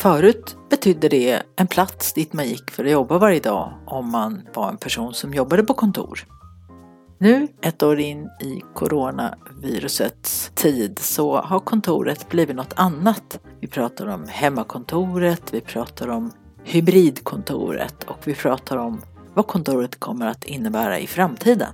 Förut 0.00 0.56
betydde 0.70 1.08
det 1.08 1.42
en 1.56 1.66
plats 1.66 2.12
dit 2.12 2.32
man 2.32 2.48
gick 2.48 2.70
för 2.70 2.84
att 2.84 2.90
jobba 2.90 3.18
varje 3.18 3.40
dag 3.40 3.72
om 3.86 4.10
man 4.10 4.42
var 4.54 4.68
en 4.68 4.76
person 4.76 5.14
som 5.14 5.34
jobbade 5.34 5.64
på 5.64 5.74
kontor. 5.74 6.26
Nu, 7.18 7.48
ett 7.62 7.82
år 7.82 8.00
in 8.00 8.28
i 8.40 8.62
coronavirusets 8.74 10.50
tid, 10.54 10.98
så 10.98 11.36
har 11.36 11.60
kontoret 11.60 12.28
blivit 12.28 12.56
något 12.56 12.72
annat. 12.76 13.40
Vi 13.60 13.68
pratar 13.68 14.06
om 14.06 14.24
hemmakontoret, 14.28 15.42
vi 15.54 15.60
pratar 15.60 16.08
om 16.08 16.32
hybridkontoret 16.64 18.04
och 18.04 18.18
vi 18.24 18.34
pratar 18.34 18.76
om 18.76 19.00
vad 19.34 19.46
kontoret 19.46 20.00
kommer 20.00 20.26
att 20.26 20.44
innebära 20.44 20.98
i 20.98 21.06
framtiden. 21.06 21.72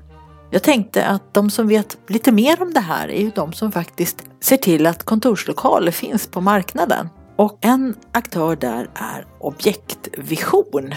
Jag 0.50 0.62
tänkte 0.62 1.06
att 1.06 1.34
de 1.34 1.50
som 1.50 1.68
vet 1.68 1.98
lite 2.08 2.32
mer 2.32 2.62
om 2.62 2.72
det 2.72 2.80
här 2.80 3.08
är 3.08 3.20
ju 3.20 3.30
de 3.34 3.52
som 3.52 3.72
faktiskt 3.72 4.22
ser 4.40 4.56
till 4.56 4.86
att 4.86 5.02
kontorslokaler 5.02 5.92
finns 5.92 6.26
på 6.26 6.40
marknaden. 6.40 7.08
Och 7.36 7.58
en 7.60 7.94
aktör 8.12 8.56
där 8.56 8.90
är 8.94 9.26
Objektvision. 9.38 10.94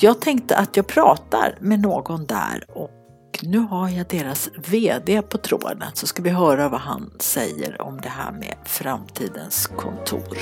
Jag 0.00 0.20
tänkte 0.20 0.56
att 0.56 0.76
jag 0.76 0.86
pratar 0.86 1.58
med 1.60 1.80
någon 1.80 2.26
där 2.26 2.64
och 2.68 2.90
nu 3.42 3.58
har 3.58 3.88
jag 3.88 4.06
deras 4.06 4.50
VD 4.68 5.22
på 5.22 5.38
tråden 5.38 5.82
så 5.94 6.06
ska 6.06 6.22
vi 6.22 6.30
höra 6.30 6.68
vad 6.68 6.80
han 6.80 7.10
säger 7.18 7.82
om 7.82 8.00
det 8.00 8.08
här 8.08 8.32
med 8.32 8.54
framtidens 8.64 9.66
kontor. 9.66 10.38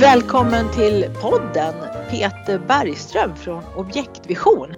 Välkommen 0.00 0.70
till 0.74 1.06
podden 1.22 1.74
Peter 2.10 2.58
Bergström 2.68 3.36
från 3.36 3.62
Objektvision. 3.76 4.74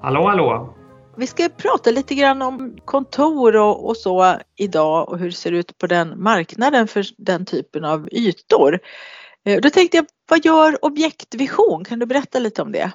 Hallå, 0.00 0.28
hallå! 0.28 0.75
Vi 1.18 1.26
ska 1.26 1.48
prata 1.48 1.90
lite 1.90 2.14
grann 2.14 2.42
om 2.42 2.76
kontor 2.84 3.56
och, 3.56 3.88
och, 3.88 3.96
så 3.96 4.36
idag 4.56 5.08
och 5.08 5.18
hur 5.18 5.26
det 5.26 5.36
ser 5.36 5.52
ut 5.52 5.78
på 5.78 5.86
den 5.86 6.22
marknaden 6.22 6.88
för 6.88 7.04
den 7.18 7.44
typen 7.44 7.84
av 7.84 8.08
ytor. 8.12 8.78
Eh, 9.44 9.60
då 9.60 9.70
tänkte 9.70 9.96
jag, 9.96 10.06
vad 10.30 10.44
gör 10.44 10.84
Objektvision? 10.84 11.84
Kan 11.84 11.98
du 11.98 12.06
berätta 12.06 12.38
lite 12.38 12.62
om 12.62 12.72
det? 12.72 12.92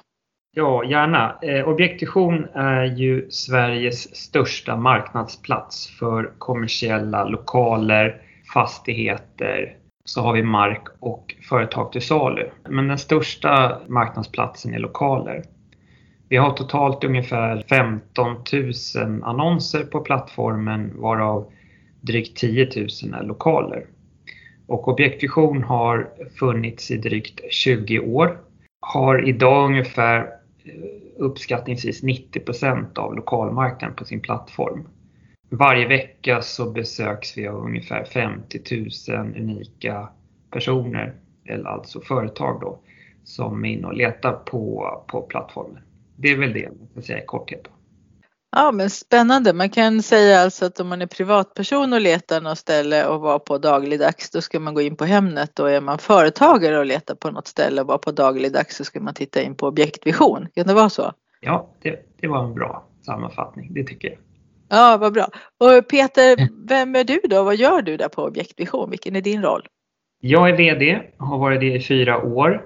Ja, 0.54 0.84
gärna. 0.84 1.38
Eh, 1.42 1.68
Objektvision 1.68 2.44
är 2.54 2.84
ju 2.84 3.30
Sveriges 3.30 4.16
största 4.16 4.76
marknadsplats 4.76 5.98
för 5.98 6.32
kommersiella 6.38 7.24
lokaler, 7.24 8.22
fastigheter, 8.54 9.76
så 10.04 10.20
har 10.20 10.32
vi 10.32 10.42
mark 10.42 10.82
och 11.00 11.34
företag 11.48 11.92
till 11.92 12.02
salu. 12.02 12.50
Men 12.68 12.88
den 12.88 12.98
största 12.98 13.80
marknadsplatsen 13.88 14.74
är 14.74 14.78
lokaler. 14.78 15.42
Vi 16.32 16.38
har 16.38 16.50
totalt 16.50 17.04
ungefär 17.04 17.64
15 17.68 18.36
000 18.52 19.22
annonser 19.22 19.84
på 19.84 20.00
plattformen 20.00 21.00
varav 21.00 21.52
drygt 22.00 22.36
10 22.36 22.64
000 22.64 23.14
är 23.14 23.22
lokaler. 23.22 23.86
Och 24.66 24.88
Objektvision 24.88 25.62
har 25.62 26.10
funnits 26.38 26.90
i 26.90 26.96
drygt 26.96 27.40
20 27.50 27.98
år. 27.98 28.38
Har 28.80 29.28
idag 29.28 29.66
ungefär 29.66 30.18
eh, 30.18 30.72
uppskattningsvis 31.16 32.02
90% 32.02 32.98
av 32.98 33.14
lokalmarknaden 33.14 33.96
på 33.96 34.04
sin 34.04 34.20
plattform. 34.20 34.88
Varje 35.50 35.88
vecka 35.88 36.42
så 36.42 36.70
besöks 36.70 37.38
vi 37.38 37.48
av 37.48 37.64
ungefär 37.64 38.04
50 38.04 38.60
000 39.10 39.26
unika 39.36 40.08
personer, 40.50 41.14
eller 41.44 41.64
alltså 41.64 42.00
företag 42.00 42.60
då, 42.60 42.78
som 43.24 43.64
är 43.64 43.68
inne 43.68 43.86
och 43.86 43.96
letar 43.96 44.32
på, 44.32 45.04
på 45.06 45.22
plattformen. 45.22 45.82
Det 46.16 46.28
är 46.28 46.36
väl 46.36 46.52
det 46.52 46.68
man 46.68 46.88
kan 46.94 47.02
säga 47.02 47.22
i 47.22 47.26
korthet. 47.26 47.64
Då. 47.64 47.70
Ja 48.56 48.72
men 48.72 48.90
spännande. 48.90 49.52
Man 49.52 49.70
kan 49.70 50.02
säga 50.02 50.38
alltså 50.38 50.64
att 50.64 50.80
om 50.80 50.88
man 50.88 51.02
är 51.02 51.06
privatperson 51.06 51.92
och 51.92 52.00
letar 52.00 52.40
något 52.40 52.58
ställe 52.58 53.06
och 53.06 53.20
var 53.20 53.38
på 53.38 53.58
dagligdags 53.58 54.30
då 54.30 54.40
ska 54.40 54.60
man 54.60 54.74
gå 54.74 54.80
in 54.80 54.96
på 54.96 55.04
Hemnet 55.04 55.58
och 55.58 55.70
är 55.70 55.80
man 55.80 55.98
företagare 55.98 56.78
och 56.78 56.86
letar 56.86 57.14
på 57.14 57.30
något 57.30 57.46
ställe 57.46 57.80
och 57.80 57.86
var 57.86 57.98
på 57.98 58.10
dagligdags 58.10 58.76
så 58.76 58.84
ska 58.84 59.00
man 59.00 59.14
titta 59.14 59.42
in 59.42 59.54
på 59.54 59.66
objektvision. 59.66 60.48
Kan 60.54 60.66
det 60.66 60.74
vara 60.74 60.90
så? 60.90 61.12
Ja, 61.40 61.70
det, 61.82 62.06
det 62.20 62.28
var 62.28 62.44
en 62.44 62.54
bra 62.54 62.84
sammanfattning. 63.06 63.74
Det 63.74 63.84
tycker 63.84 64.08
jag. 64.08 64.18
Ja, 64.68 64.96
vad 65.00 65.12
bra. 65.12 65.28
Och 65.58 65.88
Peter, 65.88 66.48
vem 66.68 66.96
är 66.96 67.04
du 67.04 67.20
då? 67.24 67.42
Vad 67.42 67.56
gör 67.56 67.82
du 67.82 67.96
där 67.96 68.08
på 68.08 68.22
Objektvision? 68.22 68.90
Vilken 68.90 69.16
är 69.16 69.20
din 69.20 69.42
roll? 69.42 69.66
Jag 70.20 70.50
är 70.50 70.56
VD, 70.56 71.02
har 71.16 71.38
varit 71.38 71.60
det 71.60 71.74
i 71.74 71.80
fyra 71.80 72.22
år. 72.22 72.62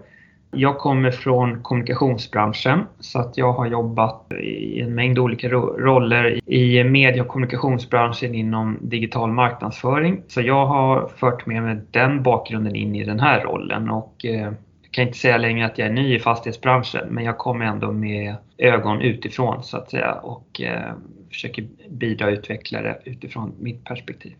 Jag 0.50 0.78
kommer 0.78 1.10
från 1.10 1.62
kommunikationsbranschen 1.62 2.86
så 3.00 3.18
att 3.18 3.36
jag 3.36 3.52
har 3.52 3.66
jobbat 3.66 4.32
i 4.40 4.80
en 4.80 4.94
mängd 4.94 5.18
olika 5.18 5.48
roller 5.48 6.50
i 6.50 6.84
media 6.84 7.22
och 7.22 7.28
kommunikationsbranschen 7.28 8.34
inom 8.34 8.78
digital 8.80 9.32
marknadsföring. 9.32 10.22
Så 10.28 10.40
jag 10.40 10.66
har 10.66 11.08
fört 11.08 11.46
med 11.46 11.62
mig 11.62 11.76
den 11.90 12.22
bakgrunden 12.22 12.76
in 12.76 12.96
i 12.96 13.04
den 13.04 13.20
här 13.20 13.40
rollen 13.40 13.90
och 13.90 14.24
eh, 14.24 14.52
jag 14.82 14.90
kan 14.90 15.06
inte 15.06 15.18
säga 15.18 15.36
längre 15.36 15.66
att 15.66 15.78
jag 15.78 15.88
är 15.88 15.92
ny 15.92 16.16
i 16.16 16.18
fastighetsbranschen 16.18 17.08
men 17.10 17.24
jag 17.24 17.38
kommer 17.38 17.64
ändå 17.64 17.92
med 17.92 18.34
ögon 18.58 19.00
utifrån 19.00 19.62
så 19.62 19.76
att 19.76 19.90
säga 19.90 20.12
och 20.12 20.60
eh, 20.60 20.92
försöker 21.28 21.66
bidra 21.90 22.26
och 22.26 22.32
utveckla 22.32 22.82
det 22.82 22.98
utifrån 23.04 23.52
mitt 23.60 23.84
perspektiv. 23.84 24.32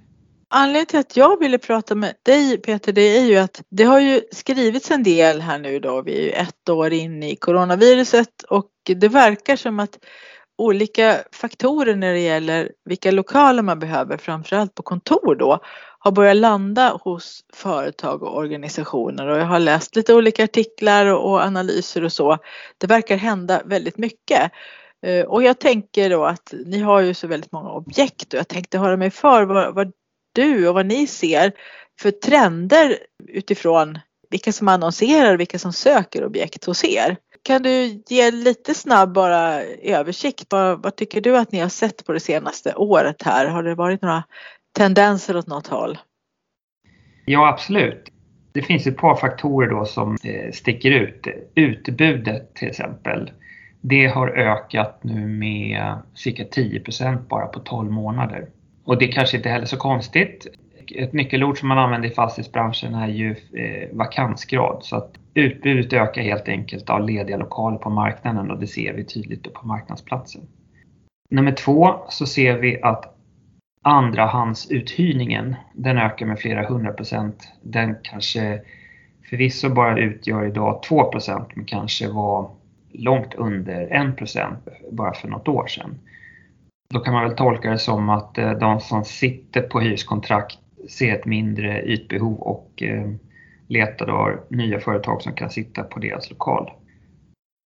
Anledningen 0.48 0.86
till 0.86 0.98
att 0.98 1.16
jag 1.16 1.40
ville 1.40 1.58
prata 1.58 1.94
med 1.94 2.14
dig 2.22 2.58
Peter, 2.58 2.92
det 2.92 3.18
är 3.18 3.24
ju 3.24 3.36
att 3.36 3.62
det 3.70 3.84
har 3.84 4.00
ju 4.00 4.20
skrivits 4.32 4.90
en 4.90 5.02
del 5.02 5.40
här 5.40 5.58
nu 5.58 5.80
då. 5.80 6.02
Vi 6.02 6.18
är 6.18 6.22
ju 6.22 6.30
ett 6.30 6.68
år 6.68 6.92
in 6.92 7.22
i 7.22 7.36
coronaviruset 7.36 8.42
och 8.48 8.70
det 8.86 9.08
verkar 9.08 9.56
som 9.56 9.80
att 9.80 9.98
olika 10.58 11.18
faktorer 11.32 11.96
när 11.96 12.12
det 12.12 12.20
gäller 12.20 12.72
vilka 12.84 13.10
lokaler 13.10 13.62
man 13.62 13.78
behöver, 13.78 14.16
framförallt 14.16 14.74
på 14.74 14.82
kontor 14.82 15.34
då, 15.34 15.58
har 15.98 16.12
börjat 16.12 16.36
landa 16.36 17.00
hos 17.02 17.40
företag 17.54 18.22
och 18.22 18.36
organisationer 18.36 19.26
och 19.26 19.38
jag 19.38 19.46
har 19.46 19.58
läst 19.58 19.96
lite 19.96 20.14
olika 20.14 20.44
artiklar 20.44 21.06
och 21.06 21.40
analyser 21.40 22.04
och 22.04 22.12
så. 22.12 22.38
Det 22.78 22.86
verkar 22.86 23.16
hända 23.16 23.62
väldigt 23.64 23.98
mycket. 23.98 24.52
Eh, 25.06 25.24
och 25.24 25.42
jag 25.42 25.58
tänker 25.58 26.10
då 26.10 26.24
att 26.24 26.54
ni 26.66 26.78
har 26.80 27.00
ju 27.00 27.14
så 27.14 27.26
väldigt 27.26 27.52
många 27.52 27.70
objekt 27.70 28.32
och 28.34 28.38
jag 28.38 28.48
tänkte 28.48 28.78
höra 28.78 28.96
mig 28.96 29.10
för 29.10 29.42
vad, 29.44 29.74
vad 29.74 29.92
du 30.36 30.69
och 30.69 30.74
vad 30.74 30.86
ni 30.86 31.06
ser 31.06 31.52
för 32.00 32.10
trender 32.10 32.98
utifrån 33.28 33.98
vilka 34.30 34.52
som 34.52 34.69
annonserar 34.69 35.34
och 35.34 35.41
vilka 35.41 35.58
som 35.58 35.72
söker 35.72 36.24
objekt 36.24 36.64
hos 36.64 36.84
er. 36.84 37.16
Kan 37.42 37.62
du 37.62 38.02
ge 38.08 38.30
lite 38.30 38.74
snabb 38.74 39.12
bara 39.12 39.62
översikt? 39.62 40.47
Vad, 40.50 40.82
vad 40.82 40.97
tycker 40.97 41.20
du 41.20 41.36
att 41.38 41.52
ni 41.52 41.58
har 41.60 41.69
sett 41.69 42.06
på 42.06 42.12
det 42.12 42.20
senaste 42.20 42.74
året 42.74 43.22
här? 43.22 43.47
Har 43.47 43.62
det 43.62 43.74
varit 43.74 44.02
några 44.02 44.24
tendenser 44.78 45.36
åt 45.36 45.47
något 45.47 45.66
håll? 45.66 45.98
Ja, 47.24 47.48
absolut. 47.48 48.08
Det 48.53 48.62
finns 48.62 48.86
ett 48.86 48.97
par 48.97 49.16
faktorer 49.16 49.70
då 49.70 49.84
som 49.84 50.16
eh, 50.24 50.53
sticker 50.53 50.91
ut. 50.91 51.26
Utbudet 51.54 52.54
till 52.54 52.68
exempel. 52.68 53.30
Det 53.80 54.06
har 54.06 54.28
ökat 54.28 54.98
nu 55.03 55.26
med 55.26 55.98
cirka 56.14 56.42
10% 56.42 57.28
bara 57.28 57.47
på 57.47 57.60
12 57.60 57.91
månader. 57.91 58.48
Och 58.86 58.98
det 58.98 59.09
kanske 59.09 59.36
inte 59.36 59.48
heller 59.48 59.66
så 59.66 59.77
konstigt. 59.77 60.47
Ett 60.94 61.12
nyckelord 61.12 61.59
som 61.59 61.68
man 61.68 61.78
använder 61.78 62.09
i 62.09 62.12
fastighetsbranschen 62.12 62.94
är 62.94 63.09
ju 63.09 63.30
eh, 63.30 63.97
vakansgrad. 63.97 64.78
Så 64.83 64.97
att 64.97 65.15
utbudet 65.34 65.92
ökar 65.92 66.22
helt 66.22 66.48
enkelt 66.48 66.91
av 66.91 67.09
lediga 67.09 67.36
lokaler 67.36 67.78
på 67.78 67.91
marknaden 67.91 68.50
och 68.50 68.59
det 68.59 68.66
ser 68.66 68.92
vi 68.92 69.04
tydligt 69.04 69.53
på 69.53 69.66
marknadsplatsen. 69.66 70.42
Nummer 71.30 71.53
två 71.53 71.94
så 72.09 72.27
ser 72.27 72.59
vi 72.59 72.83
att 72.83 73.16
andrahandsuthyrningen 73.83 75.56
den 75.74 75.98
ökar 75.98 76.27
med 76.27 76.38
flera 76.38 76.68
hundra 76.68 76.92
procent. 76.92 77.53
Den 77.62 77.97
kanske 78.03 78.60
förvisso 79.30 79.68
bara 79.68 79.98
utgör 79.98 80.47
idag 80.47 80.83
2 80.83 81.04
procent 81.04 81.48
men 81.54 81.65
kanske 81.65 82.09
var 82.09 82.50
långt 82.92 83.34
under 83.34 84.09
1 84.10 84.16
procent 84.16 84.68
bara 84.92 85.15
för 85.15 85.28
något 85.28 85.48
år 85.48 85.66
sedan. 85.66 85.98
Då 86.88 87.00
kan 87.00 87.15
man 87.15 87.24
väl 87.24 87.36
tolka 87.36 87.71
det 87.71 87.78
som 87.78 88.09
att 88.09 88.38
eh, 88.38 88.50
de 88.50 88.80
som 88.80 89.04
sitter 89.04 89.62
på 89.62 89.80
hyreskontrakt 89.80 90.59
ser 90.88 91.15
ett 91.15 91.27
mindre 91.27 91.83
ytbehov 91.83 92.41
och 92.41 92.83
eh, 92.83 93.10
letar 93.68 94.06
då 94.06 94.34
nya 94.48 94.80
företag 94.80 95.22
som 95.22 95.33
kan 95.33 95.50
sitta 95.50 95.83
på 95.83 96.00
deras 96.00 96.30
lokal. 96.30 96.71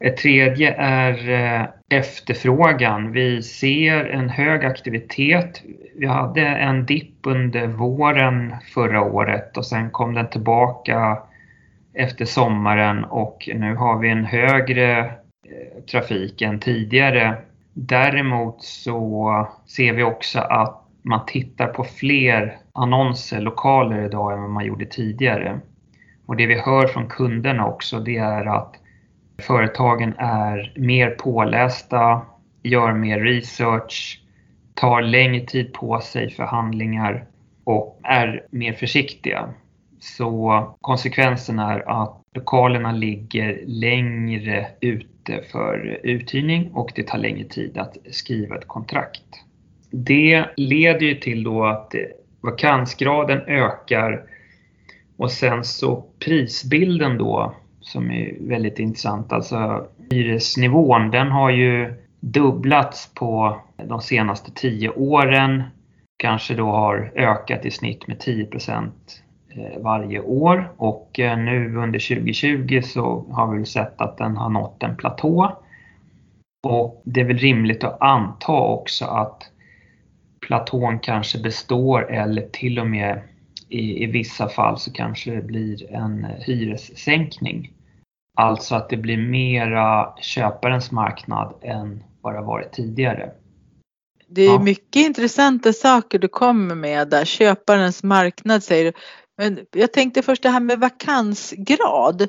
Ett 0.04 0.16
tredje 0.16 0.74
är 0.78 1.30
eh, 1.30 1.66
efterfrågan. 1.90 3.12
Vi 3.12 3.42
ser 3.42 4.04
en 4.04 4.28
hög 4.28 4.64
aktivitet. 4.64 5.62
Vi 5.96 6.06
hade 6.06 6.46
en 6.46 6.86
dipp 6.86 7.16
under 7.22 7.66
våren 7.66 8.54
förra 8.74 9.02
året 9.02 9.56
och 9.56 9.66
sen 9.66 9.90
kom 9.90 10.14
den 10.14 10.30
tillbaka 10.30 11.18
efter 11.94 12.24
sommaren 12.24 13.04
och 13.04 13.48
nu 13.54 13.74
har 13.74 13.98
vi 13.98 14.08
en 14.08 14.24
högre 14.24 15.12
trafik 15.90 16.42
än 16.42 16.60
tidigare. 16.60 17.36
Däremot 17.74 18.62
så 18.62 19.48
ser 19.66 19.92
vi 19.92 20.02
också 20.02 20.38
att 20.38 20.82
man 21.02 21.26
tittar 21.26 21.66
på 21.66 21.84
fler 21.84 22.58
annonser, 22.72 23.40
lokaler 23.40 24.04
idag 24.04 24.32
än 24.32 24.40
vad 24.40 24.50
man 24.50 24.66
gjorde 24.66 24.86
tidigare. 24.86 25.60
Och 26.26 26.36
det 26.36 26.46
vi 26.46 26.60
hör 26.60 26.86
från 26.86 27.08
kunderna 27.08 27.66
också 27.66 28.00
det 28.00 28.16
är 28.16 28.46
att 28.46 28.74
företagen 29.42 30.14
är 30.18 30.72
mer 30.76 31.10
pålästa, 31.10 32.20
gör 32.62 32.92
mer 32.92 33.20
research, 33.20 34.22
tar 34.74 35.02
längre 35.02 35.46
tid 35.46 35.72
på 35.72 36.00
sig 36.00 36.30
för 36.30 36.44
handlingar 36.44 37.24
och 37.64 38.00
är 38.02 38.46
mer 38.50 38.72
försiktiga. 38.72 39.48
Så 40.00 40.64
konsekvensen 40.80 41.58
är 41.58 41.90
att 41.90 42.19
lokalerna 42.34 42.92
ligger 42.92 43.60
längre 43.66 44.66
ute 44.80 45.42
för 45.52 46.00
uthyrning 46.02 46.70
och 46.74 46.92
det 46.94 47.02
tar 47.02 47.18
längre 47.18 47.48
tid 47.48 47.78
att 47.78 47.96
skriva 48.10 48.56
ett 48.56 48.68
kontrakt. 48.68 49.22
Det 49.90 50.44
leder 50.56 51.06
ju 51.06 51.14
till 51.14 51.42
då 51.44 51.64
att 51.64 51.94
vakansgraden 52.40 53.40
ökar 53.40 54.22
och 55.16 55.30
sen 55.30 55.64
så 55.64 56.04
prisbilden 56.24 57.18
då 57.18 57.54
som 57.80 58.10
är 58.10 58.36
väldigt 58.40 58.78
intressant. 58.78 59.32
Alltså 59.32 59.86
hyresnivån 60.10 61.10
den 61.10 61.28
har 61.28 61.50
ju 61.50 61.94
dubblats 62.20 63.14
på 63.14 63.60
de 63.88 64.00
senaste 64.00 64.52
tio 64.54 64.90
åren. 64.90 65.62
Kanske 66.16 66.54
då 66.54 66.66
har 66.66 67.12
ökat 67.14 67.66
i 67.66 67.70
snitt 67.70 68.06
med 68.06 68.20
10 68.20 68.46
varje 69.78 70.20
år 70.20 70.72
och 70.76 71.20
eh, 71.20 71.38
nu 71.38 71.76
under 71.76 72.16
2020 72.16 72.80
så 72.84 73.26
har 73.30 73.54
vi 73.54 73.66
sett 73.66 74.00
att 74.00 74.18
den 74.18 74.36
har 74.36 74.50
nått 74.50 74.82
en 74.82 74.96
platå. 74.96 75.56
Och 76.62 77.02
det 77.04 77.20
är 77.20 77.24
väl 77.24 77.38
rimligt 77.38 77.84
att 77.84 78.02
anta 78.02 78.52
också 78.52 79.04
att 79.04 79.50
platån 80.46 80.98
kanske 80.98 81.38
består 81.38 82.12
eller 82.12 82.42
till 82.42 82.78
och 82.78 82.86
med 82.86 83.22
i, 83.68 84.04
i 84.04 84.06
vissa 84.06 84.48
fall 84.48 84.78
så 84.78 84.92
kanske 84.92 85.30
det 85.30 85.42
blir 85.42 85.92
en 85.92 86.26
hyressänkning. 86.46 87.72
Alltså 88.36 88.74
att 88.74 88.88
det 88.88 88.96
blir 88.96 89.16
mera 89.16 90.14
köparens 90.20 90.90
marknad 90.90 91.54
än 91.62 92.04
vad 92.20 92.34
det 92.34 92.38
har 92.38 92.46
varit 92.46 92.72
tidigare. 92.72 93.30
Det 94.32 94.42
är 94.42 94.52
ja. 94.52 94.58
mycket 94.58 94.96
intressanta 94.96 95.72
saker 95.72 96.18
du 96.18 96.28
kommer 96.28 96.74
med 96.74 97.08
där. 97.08 97.24
Köparens 97.24 98.02
marknad 98.02 98.62
säger 98.62 98.84
du. 98.84 98.92
Men 99.40 99.58
jag 99.70 99.92
tänkte 99.92 100.22
först 100.22 100.42
det 100.42 100.48
här 100.48 100.60
med 100.60 100.80
vakansgrad. 100.80 102.22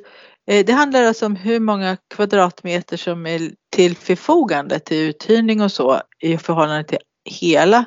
Eh, 0.48 0.66
det 0.66 0.74
handlar 0.74 1.04
alltså 1.04 1.26
om 1.26 1.36
hur 1.36 1.60
många 1.60 1.98
kvadratmeter 2.16 2.98
som 2.98 3.26
är 3.26 3.52
till 3.76 3.96
förfogande 3.96 4.80
till 4.80 4.98
uthyrning 4.98 5.62
och 5.62 5.72
så 5.72 6.02
i 6.20 6.38
förhållande 6.38 6.84
till 6.84 6.98
hela 7.26 7.86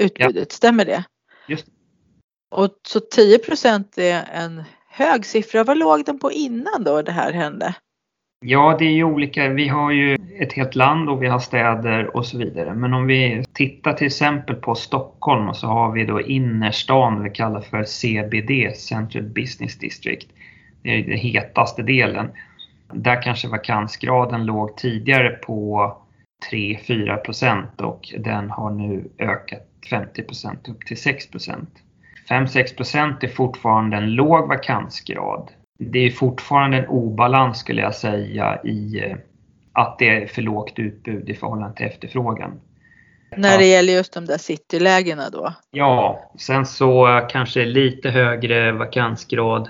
utbudet. 0.00 0.48
Ja. 0.50 0.54
Stämmer 0.54 0.84
det? 0.84 1.04
Just 1.48 1.66
Och 2.50 2.70
så 2.88 3.00
10 3.00 3.38
procent 3.38 3.98
är 3.98 4.28
en 4.32 4.64
hög 4.88 5.26
siffra. 5.26 5.64
Vad 5.64 5.78
låg 5.78 6.04
den 6.04 6.18
på 6.18 6.32
innan 6.32 6.84
då 6.84 7.02
det 7.02 7.12
här 7.12 7.32
hände? 7.32 7.74
Ja, 8.48 8.76
det 8.78 8.84
är 8.84 8.92
ju 8.92 9.04
olika. 9.04 9.48
Vi 9.48 9.68
har 9.68 9.90
ju 9.90 10.18
ett 10.38 10.52
helt 10.52 10.74
land 10.74 11.08
och 11.08 11.22
vi 11.22 11.26
har 11.26 11.38
städer 11.38 12.16
och 12.16 12.26
så 12.26 12.38
vidare. 12.38 12.74
Men 12.74 12.94
om 12.94 13.06
vi 13.06 13.44
tittar 13.52 13.92
till 13.92 14.06
exempel 14.06 14.56
på 14.56 14.74
Stockholm 14.74 15.54
så 15.54 15.66
har 15.66 15.92
vi 15.92 16.04
då 16.04 16.20
innerstan 16.20 17.22
vi 17.22 17.30
kallar 17.30 17.60
för 17.60 17.84
CBD, 17.84 18.76
Central 18.76 19.22
Business 19.22 19.78
District. 19.78 20.28
Det 20.82 20.90
är 20.90 21.02
den 21.02 21.18
hetaste 21.18 21.82
delen. 21.82 22.30
Där 22.92 23.22
kanske 23.22 23.48
vakansgraden 23.48 24.46
låg 24.46 24.76
tidigare 24.76 25.30
på 25.30 25.92
3-4 26.52 27.16
procent 27.16 27.80
och 27.80 28.14
den 28.18 28.50
har 28.50 28.70
nu 28.70 29.10
ökat 29.18 29.68
50 29.90 30.22
procent 30.22 30.68
upp 30.68 30.86
till 30.86 30.96
6 30.96 31.30
procent. 31.30 31.70
5-6 32.30 32.76
procent 32.76 33.24
är 33.24 33.28
fortfarande 33.28 33.96
en 33.96 34.14
låg 34.14 34.48
vakansgrad. 34.48 35.50
Det 35.78 35.98
är 35.98 36.10
fortfarande 36.10 36.76
en 36.76 36.86
obalans 36.86 37.58
skulle 37.58 37.82
jag 37.82 37.94
säga 37.94 38.60
i 38.64 39.04
eh, 39.04 39.16
att 39.72 39.98
det 39.98 40.22
är 40.22 40.26
för 40.26 40.42
lågt 40.42 40.78
utbud 40.78 41.28
i 41.28 41.34
förhållande 41.34 41.76
till 41.76 41.86
efterfrågan. 41.86 42.60
När 43.36 43.58
det 43.58 43.66
gäller 43.66 43.92
just 43.92 44.12
de 44.12 44.24
där 44.24 44.38
citylägena 44.38 45.30
då? 45.30 45.52
Ja, 45.70 46.30
sen 46.38 46.66
så 46.66 47.20
kanske 47.30 47.64
lite 47.64 48.10
högre 48.10 48.72
vakansgrad 48.72 49.68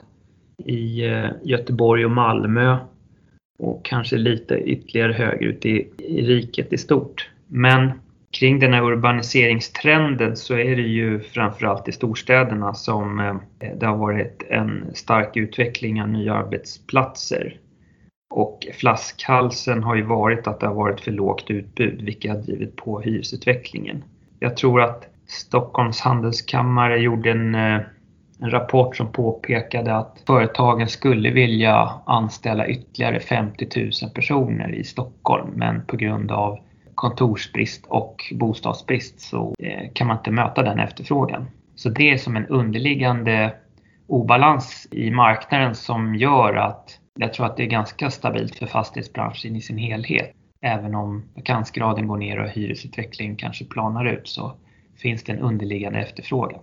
i 0.65 1.07
eh, 1.07 1.31
Göteborg 1.43 2.05
och 2.05 2.11
Malmö 2.11 2.79
och 3.59 3.85
kanske 3.85 4.17
lite 4.17 4.55
ytterligare 4.55 5.13
högre 5.13 5.45
ut 5.45 5.67
i, 5.67 5.89
i 5.99 6.23
riket 6.23 6.73
i 6.73 6.79
stort. 6.79 7.31
Men 7.47 7.93
kring 8.39 8.59
den 8.59 8.73
här 8.73 8.83
urbaniseringstrenden 8.83 10.37
så 10.37 10.55
är 10.55 10.77
det 10.77 10.83
ju 10.83 11.21
framförallt 11.21 11.89
i 11.89 11.93
storstäderna 11.93 12.75
som 12.75 13.21
eh, 13.21 13.71
det 13.77 13.87
har 13.87 13.97
varit 13.97 14.43
en 14.51 14.91
stark 14.95 15.37
utveckling 15.37 16.03
av 16.03 16.09
nya 16.09 16.35
arbetsplatser. 16.35 17.61
Och 18.31 18.67
flaskhalsen 18.75 19.83
har 19.83 19.95
ju 19.95 20.03
varit 20.03 20.47
att 20.47 20.61
det 20.61 20.67
har 20.67 20.75
varit 20.75 21.01
för 21.01 21.13
lågt 21.13 21.51
utbud 21.51 22.03
vilket 22.03 22.31
har 22.31 22.39
drivit 22.39 22.77
på 22.77 23.01
hyresutvecklingen. 23.01 24.05
Jag 24.39 24.57
tror 24.57 24.81
att 24.81 25.09
Stockholms 25.27 26.01
handelskammare 26.01 26.99
gjorde 26.99 27.31
en, 27.31 27.55
eh, 27.55 27.81
en 28.41 28.51
rapport 28.51 28.97
som 28.97 29.13
påpekade 29.13 29.97
att 29.97 30.23
företagen 30.27 30.89
skulle 30.89 31.31
vilja 31.31 31.91
anställa 32.07 32.67
ytterligare 32.67 33.21
50 33.21 33.69
000 34.03 34.11
personer 34.15 34.75
i 34.75 34.85
Stockholm 34.85 35.51
men 35.55 35.87
på 35.87 35.97
grund 35.97 36.31
av 36.31 36.59
kontorsbrist 36.97 37.85
och 37.89 38.33
bostadsbrist 38.33 39.21
så 39.21 39.55
eh, 39.59 39.93
kan 39.93 40.07
man 40.07 40.17
inte 40.17 40.31
möta 40.31 40.63
den 40.63 40.79
efterfrågan. 40.79 41.47
Så 41.75 41.89
det 41.89 42.11
är 42.11 42.17
som 42.17 42.37
en 42.37 42.47
underliggande 42.47 43.55
obalans 44.07 44.89
i 44.91 45.11
marknaden 45.11 45.75
som 45.75 46.15
gör 46.15 46.55
att 46.55 46.99
jag 47.19 47.33
tror 47.33 47.47
att 47.47 47.57
det 47.57 47.63
är 47.63 47.67
ganska 47.67 48.11
stabilt 48.11 48.57
för 48.57 48.67
fastighetsbranschen 48.67 49.57
i 49.57 49.61
sin 49.61 49.79
helhet. 49.79 50.33
Även 50.63 50.95
om 50.95 51.25
vakansgraden 51.35 52.07
går 52.07 52.17
ner 52.17 52.39
och 52.39 52.49
hyresutvecklingen 52.49 53.37
kanske 53.37 53.65
planar 53.65 54.05
ut 54.05 54.29
så 54.29 54.57
finns 54.97 55.25
det 55.25 55.33
en 55.33 55.39
underliggande 55.39 55.99
efterfrågan. 55.99 56.61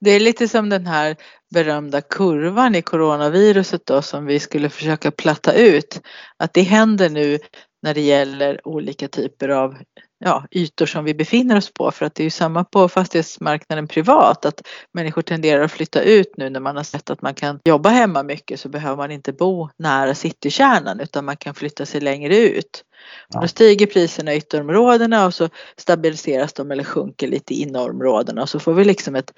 Det 0.00 0.10
är 0.10 0.20
lite 0.20 0.48
som 0.48 0.68
den 0.68 0.86
här 0.86 1.16
berömda 1.54 2.00
kurvan 2.00 2.74
i 2.74 2.82
coronaviruset 2.82 3.86
då 3.86 4.02
som 4.02 4.26
vi 4.26 4.40
skulle 4.40 4.68
försöka 4.68 5.10
platta 5.10 5.52
ut. 5.54 6.00
Att 6.36 6.54
det 6.54 6.62
händer 6.62 7.10
nu 7.10 7.38
när 7.82 7.94
det 7.94 8.00
gäller 8.00 8.68
olika 8.68 9.08
typer 9.08 9.48
av 9.48 9.76
ja, 10.24 10.44
ytor 10.50 10.86
som 10.86 11.04
vi 11.04 11.14
befinner 11.14 11.56
oss 11.56 11.72
på. 11.72 11.90
För 11.90 12.06
att 12.06 12.14
det 12.14 12.22
är 12.22 12.24
ju 12.24 12.30
samma 12.30 12.64
på 12.64 12.88
fastighetsmarknaden 12.88 13.88
privat 13.88 14.44
att 14.44 14.62
människor 14.92 15.22
tenderar 15.22 15.64
att 15.64 15.72
flytta 15.72 16.02
ut 16.02 16.36
nu 16.36 16.50
när 16.50 16.60
man 16.60 16.76
har 16.76 16.82
sett 16.82 17.10
att 17.10 17.22
man 17.22 17.34
kan 17.34 17.60
jobba 17.64 17.88
hemma 17.88 18.22
mycket 18.22 18.60
så 18.60 18.68
behöver 18.68 18.96
man 18.96 19.10
inte 19.10 19.32
bo 19.32 19.68
nära 19.78 20.14
citykärnan 20.14 21.00
utan 21.00 21.24
man 21.24 21.36
kan 21.36 21.54
flytta 21.54 21.86
sig 21.86 22.00
längre 22.00 22.36
ut. 22.36 22.84
Ja. 23.28 23.40
Då 23.40 23.48
stiger 23.48 23.86
priserna 23.86 24.34
i 24.34 24.36
ytterområdena 24.36 25.26
och 25.26 25.34
så 25.34 25.48
stabiliseras 25.76 26.52
de 26.52 26.70
eller 26.70 26.84
sjunker 26.84 27.28
lite 27.28 27.54
i 27.54 27.62
innerområdena 27.62 28.42
och 28.42 28.48
så 28.48 28.60
får 28.60 28.74
vi 28.74 28.84
liksom 28.84 29.14
ett 29.14 29.32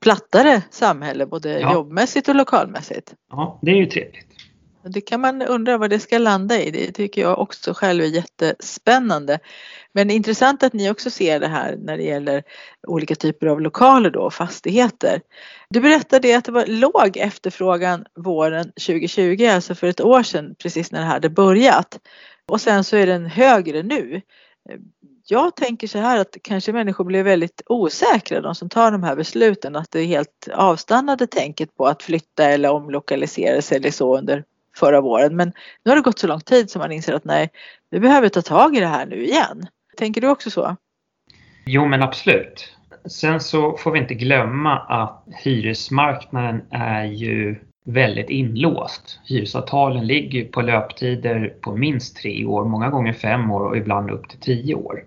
plattare 0.00 0.62
samhälle 0.70 1.26
både 1.26 1.60
ja. 1.60 1.72
jobbmässigt 1.72 2.28
och 2.28 2.34
lokalmässigt. 2.34 3.14
Ja, 3.30 3.58
det 3.62 3.70
är 3.70 3.76
ju 3.76 3.86
trevligt. 3.86 4.26
Det 4.88 5.00
kan 5.00 5.20
man 5.20 5.42
undra 5.42 5.78
vad 5.78 5.90
det 5.90 6.00
ska 6.00 6.18
landa 6.18 6.62
i. 6.62 6.70
Det 6.70 6.92
tycker 6.92 7.20
jag 7.20 7.38
också 7.38 7.72
själv 7.74 8.04
är 8.04 8.08
jättespännande. 8.08 9.38
Men 9.92 10.10
intressant 10.10 10.62
att 10.62 10.72
ni 10.72 10.90
också 10.90 11.10
ser 11.10 11.40
det 11.40 11.46
här 11.46 11.76
när 11.76 11.96
det 11.96 12.02
gäller 12.02 12.42
olika 12.86 13.14
typer 13.14 13.46
av 13.46 13.60
lokaler 13.60 14.10
då, 14.10 14.30
fastigheter. 14.30 15.20
Du 15.70 15.80
berättade 15.80 16.38
att 16.38 16.44
det 16.44 16.52
var 16.52 16.66
låg 16.66 17.16
efterfrågan 17.16 18.04
våren 18.14 18.64
2020, 18.64 19.46
alltså 19.46 19.74
för 19.74 19.86
ett 19.86 20.00
år 20.00 20.22
sedan 20.22 20.54
precis 20.58 20.92
när 20.92 20.98
det 20.98 21.06
här 21.06 21.12
hade 21.12 21.30
börjat. 21.30 21.98
Och 22.48 22.60
sen 22.60 22.84
så 22.84 22.96
är 22.96 23.06
den 23.06 23.26
högre 23.26 23.82
nu. 23.82 24.22
Jag 25.28 25.56
tänker 25.56 25.88
så 25.88 25.98
här 25.98 26.20
att 26.20 26.36
kanske 26.42 26.72
människor 26.72 27.04
blir 27.04 27.22
väldigt 27.22 27.62
osäkra, 27.66 28.40
de 28.40 28.54
som 28.54 28.68
tar 28.68 28.92
de 28.92 29.02
här 29.02 29.16
besluten, 29.16 29.76
att 29.76 29.90
det 29.90 30.00
är 30.00 30.04
helt 30.04 30.48
avstannade 30.54 31.26
tänket 31.26 31.76
på 31.76 31.86
att 31.86 32.02
flytta 32.02 32.44
eller 32.44 32.70
omlokalisera 32.70 33.62
sig 33.62 33.76
eller 33.76 33.90
så 33.90 34.18
under 34.18 34.44
förra 34.76 35.00
våren. 35.00 35.36
Men 35.36 35.52
nu 35.84 35.90
har 35.90 35.96
det 35.96 36.02
gått 36.02 36.18
så 36.18 36.26
lång 36.26 36.40
tid 36.40 36.70
så 36.70 36.78
man 36.78 36.92
inser 36.92 37.14
att 37.14 37.24
nej, 37.24 37.50
vi 37.90 38.00
behöver 38.00 38.28
ta 38.28 38.42
tag 38.42 38.76
i 38.76 38.80
det 38.80 38.86
här 38.86 39.06
nu 39.06 39.24
igen. 39.24 39.66
Tänker 39.96 40.20
du 40.20 40.28
också 40.28 40.50
så? 40.50 40.76
Jo 41.66 41.86
men 41.86 42.02
absolut. 42.02 42.76
Sen 43.06 43.40
så 43.40 43.76
får 43.76 43.90
vi 43.90 43.98
inte 43.98 44.14
glömma 44.14 44.78
att 44.78 45.24
hyresmarknaden 45.42 46.62
är 46.70 47.04
ju 47.04 47.56
väldigt 47.86 48.30
inlåst. 48.30 49.20
Hyresavtalen 49.24 50.06
ligger 50.06 50.44
på 50.44 50.62
löptider 50.62 51.54
på 51.60 51.76
minst 51.76 52.16
tre 52.16 52.44
år, 52.44 52.64
många 52.64 52.90
gånger 52.90 53.12
fem 53.12 53.50
år 53.50 53.60
och 53.60 53.76
ibland 53.76 54.10
upp 54.10 54.28
till 54.28 54.40
tio 54.40 54.74
år. 54.74 55.04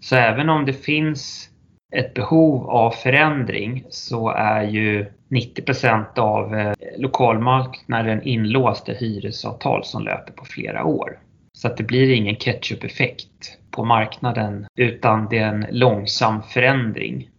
Så 0.00 0.16
även 0.16 0.48
om 0.48 0.66
det 0.66 0.72
finns 0.72 1.47
ett 1.92 2.14
behov 2.14 2.70
av 2.70 2.90
förändring 2.90 3.84
så 3.90 4.30
är 4.30 4.62
ju 4.62 5.06
90% 5.28 6.18
av 6.18 6.54
eh, 6.54 6.72
lokalmarknaden 6.96 8.22
inlåsta 8.22 8.92
hyresavtal 8.92 9.84
som 9.84 10.02
löper 10.02 10.32
på 10.32 10.44
flera 10.44 10.84
år. 10.84 11.18
Så 11.52 11.68
att 11.68 11.76
det 11.76 11.82
blir 11.82 12.10
ingen 12.10 12.36
ketchup-effekt 12.36 13.58
på 13.70 13.84
marknaden 13.84 14.66
utan 14.76 15.28
det 15.30 15.38
är 15.38 15.48
en 15.48 15.66
långsam 15.70 16.42
förändring. 16.42 17.30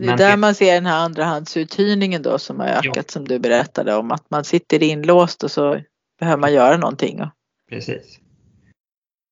Det 0.00 0.08
är 0.08 0.16
där 0.16 0.36
man 0.36 0.54
ser 0.54 0.74
den 0.74 0.86
här 0.86 1.04
andrahandsuthyrningen 1.04 2.22
då 2.22 2.38
som 2.38 2.60
har 2.60 2.66
ökat 2.66 2.96
ja. 2.96 3.02
som 3.06 3.28
du 3.28 3.38
berättade 3.38 3.94
om 3.94 4.10
att 4.10 4.30
man 4.30 4.44
sitter 4.44 4.82
inlåst 4.82 5.44
och 5.44 5.50
så 5.50 5.80
behöver 6.20 6.40
man 6.40 6.52
göra 6.52 6.76
någonting. 6.76 7.20
Precis. 7.70 8.18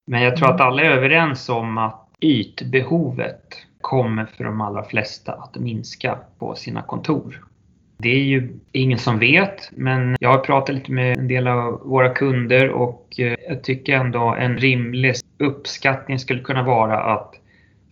Men 0.06 0.22
jag 0.22 0.36
tror 0.36 0.54
att 0.54 0.60
alla 0.60 0.82
är 0.82 0.90
överens 0.90 1.48
om 1.48 1.78
att 1.78 2.08
ytbehovet 2.20 3.56
kommer 3.82 4.26
för 4.26 4.44
de 4.44 4.60
allra 4.60 4.84
flesta 4.84 5.32
att 5.32 5.56
minska 5.56 6.18
på 6.38 6.54
sina 6.54 6.82
kontor. 6.82 7.44
Det 7.98 8.08
är 8.08 8.24
ju 8.24 8.58
ingen 8.72 8.98
som 8.98 9.18
vet, 9.18 9.70
men 9.72 10.16
jag 10.20 10.30
har 10.30 10.38
pratat 10.38 10.74
lite 10.74 10.92
med 10.92 11.18
en 11.18 11.28
del 11.28 11.46
av 11.46 11.80
våra 11.84 12.14
kunder 12.14 12.70
och 12.70 13.14
eh, 13.18 13.34
jag 13.48 13.64
tycker 13.64 13.92
ändå 13.92 14.34
en 14.38 14.58
rimlig 14.58 15.14
uppskattning 15.38 16.18
skulle 16.18 16.40
kunna 16.40 16.62
vara 16.62 17.02
att 17.02 17.34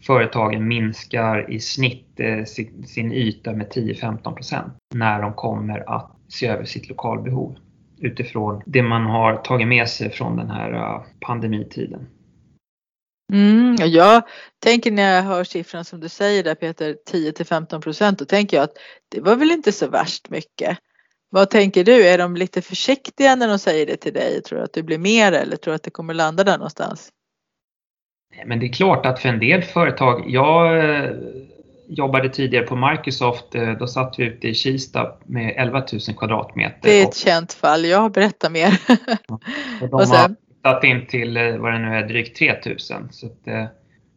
företagen 0.07 0.69
minskar 0.69 1.51
i 1.51 1.61
snitt 1.61 2.21
eh, 2.21 2.45
sin 2.85 3.13
yta 3.13 3.53
med 3.53 3.67
10-15% 3.67 4.71
när 4.95 5.23
de 5.23 5.33
kommer 5.33 5.91
att 5.91 6.11
se 6.29 6.47
över 6.47 6.65
sitt 6.65 6.89
lokalbehov 6.89 7.57
utifrån 8.01 8.63
det 8.67 8.83
man 8.83 9.07
har 9.07 9.37
tagit 9.37 9.69
med 9.69 9.89
sig 9.89 10.11
från 10.11 10.37
den 10.37 10.51
här 10.51 10.73
eh, 10.73 11.03
pandemitiden. 11.21 12.07
Mm, 13.33 13.77
jag 13.79 14.23
tänker 14.59 14.91
när 14.91 15.17
jag 15.17 15.23
hör 15.23 15.45
siffran 15.45 15.85
som 15.85 16.01
du 16.01 16.09
säger 16.09 16.45
där 16.45 16.55
Peter, 16.55 16.97
10 17.07 17.33
till 17.33 17.47
15 17.47 17.81
procent, 17.81 18.19
då 18.19 18.25
tänker 18.25 18.57
jag 18.57 18.65
att 18.65 18.77
det 19.09 19.21
var 19.21 19.37
väl 19.37 19.51
inte 19.51 19.73
så 19.73 19.89
värst 19.89 20.31
mycket. 20.31 20.79
Vad 21.31 21.51
tänker 21.51 21.85
du, 21.85 22.07
är 22.07 22.19
de 22.19 22.37
lite 22.37 22.63
försiktiga 22.63 23.35
när 23.35 23.49
de 23.49 23.59
säger 23.59 23.87
det 23.87 23.97
till 23.97 24.13
dig? 24.13 24.43
Tror 24.43 24.59
du 24.59 24.65
att 24.65 24.73
det 24.73 24.83
blir 24.83 24.99
mer 24.99 25.33
eller 25.33 25.57
tror 25.57 25.73
du 25.73 25.77
att 25.77 25.83
det 25.83 25.91
kommer 25.91 26.15
landa 26.15 26.45
där 26.45 26.59
någonstans? 26.59 27.13
Men 28.47 28.61
det 28.61 28.67
är 28.67 28.73
klart 28.73 29.07
att 29.07 29.19
för 29.19 29.29
en 29.29 29.39
del 29.39 29.63
företag, 29.63 30.25
jag 30.27 30.79
eh, 30.79 31.11
jobbade 31.89 32.29
tidigare 32.29 32.67
på 32.67 32.77
Microsoft, 32.77 33.55
eh, 33.55 33.73
då 33.73 33.87
satt 33.87 34.15
vi 34.19 34.25
ute 34.25 34.49
i 34.49 34.55
Kista 34.55 35.13
med 35.25 35.55
11 35.57 35.85
000 35.93 36.01
kvadratmeter. 36.01 36.79
Det 36.83 37.03
är 37.03 37.09
ett 37.09 37.17
känt 37.17 37.53
fall, 37.53 37.85
jag 37.85 38.13
berättar 38.13 38.51
mer. 38.51 38.81
och 39.29 39.93
och 40.01 40.09
sen? 40.09 40.37
Satt 40.63 40.85
in 40.85 41.07
till 41.07 41.37
eh, 41.37 41.57
vad 41.57 41.73
det 41.73 41.79
nu 41.79 41.97
är, 41.97 42.09
drygt 42.09 42.37
3000. 42.37 43.09
Så 43.11 43.27
att, 43.27 43.49
eh, 43.49 43.65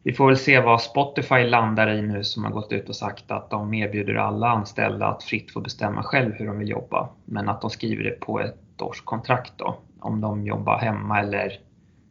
vi 0.02 0.12
får 0.12 0.26
väl 0.26 0.36
se 0.36 0.60
vad 0.60 0.82
Spotify 0.82 1.44
landar 1.44 1.90
i 1.90 2.02
nu 2.02 2.24
som 2.24 2.44
har 2.44 2.50
gått 2.50 2.72
ut 2.72 2.88
och 2.88 2.96
sagt 2.96 3.30
att 3.30 3.50
de 3.50 3.74
erbjuder 3.74 4.14
alla 4.14 4.48
anställda 4.48 5.06
att 5.06 5.22
fritt 5.22 5.52
få 5.52 5.60
bestämma 5.60 6.02
själv 6.02 6.32
hur 6.34 6.46
de 6.46 6.58
vill 6.58 6.68
jobba. 6.68 7.08
Men 7.24 7.48
att 7.48 7.60
de 7.60 7.70
skriver 7.70 8.04
det 8.04 8.20
på 8.20 8.40
ett 8.40 8.82
årskontrakt. 8.82 9.52
då. 9.56 9.78
Om 10.00 10.20
de 10.20 10.46
jobbar 10.46 10.78
hemma 10.78 11.20
eller 11.20 11.58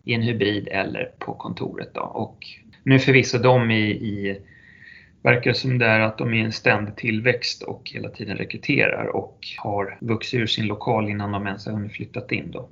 i 0.03 0.13
en 0.13 0.21
hybrid 0.21 0.67
eller 0.67 1.11
på 1.19 1.33
kontoret 1.33 1.93
då. 1.93 2.01
Och 2.01 2.45
nu 2.83 2.99
förvisso 2.99 3.37
de 3.37 3.71
i, 3.71 3.89
i 3.91 4.41
verkar 5.21 5.53
som 5.53 5.77
det 5.77 5.85
är 5.85 5.99
att 5.99 6.17
de 6.17 6.33
är 6.33 6.37
i 6.37 6.41
en 6.41 6.51
ständig 6.51 6.95
tillväxt 6.95 7.63
och 7.63 7.91
hela 7.93 8.09
tiden 8.09 8.37
rekryterar 8.37 9.15
och 9.15 9.39
har 9.57 9.97
vuxit 10.01 10.39
ur 10.39 10.47
sin 10.47 10.67
lokal 10.67 11.09
innan 11.09 11.31
de 11.31 11.47
ens 11.47 11.65
har 11.65 11.73
hunnit 11.73 11.93
flyttat 11.93 12.31
in 12.31 12.51
då. 12.51 12.69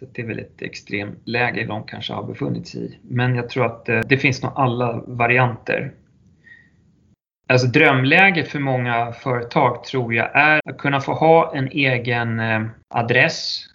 Så 0.00 0.06
det 0.12 0.22
är 0.22 0.26
väl 0.26 0.38
ett 0.38 0.62
extremläge 0.62 1.64
de 1.64 1.84
kanske 1.84 2.12
har 2.12 2.22
befunnit 2.22 2.68
sig 2.68 2.84
i. 2.84 2.98
Men 3.02 3.34
jag 3.34 3.48
tror 3.48 3.66
att 3.66 3.88
eh, 3.88 4.00
det 4.00 4.18
finns 4.18 4.42
nog 4.42 4.52
alla 4.54 5.04
varianter. 5.06 5.92
Alltså 7.48 7.66
drömläget 7.66 8.48
för 8.48 8.58
många 8.58 9.12
företag 9.12 9.84
tror 9.84 10.14
jag 10.14 10.36
är 10.36 10.60
att 10.64 10.78
kunna 10.78 11.00
få 11.00 11.12
ha 11.12 11.56
en 11.56 11.68
egen 11.68 12.40
eh, 12.40 12.66
adress 12.88 13.66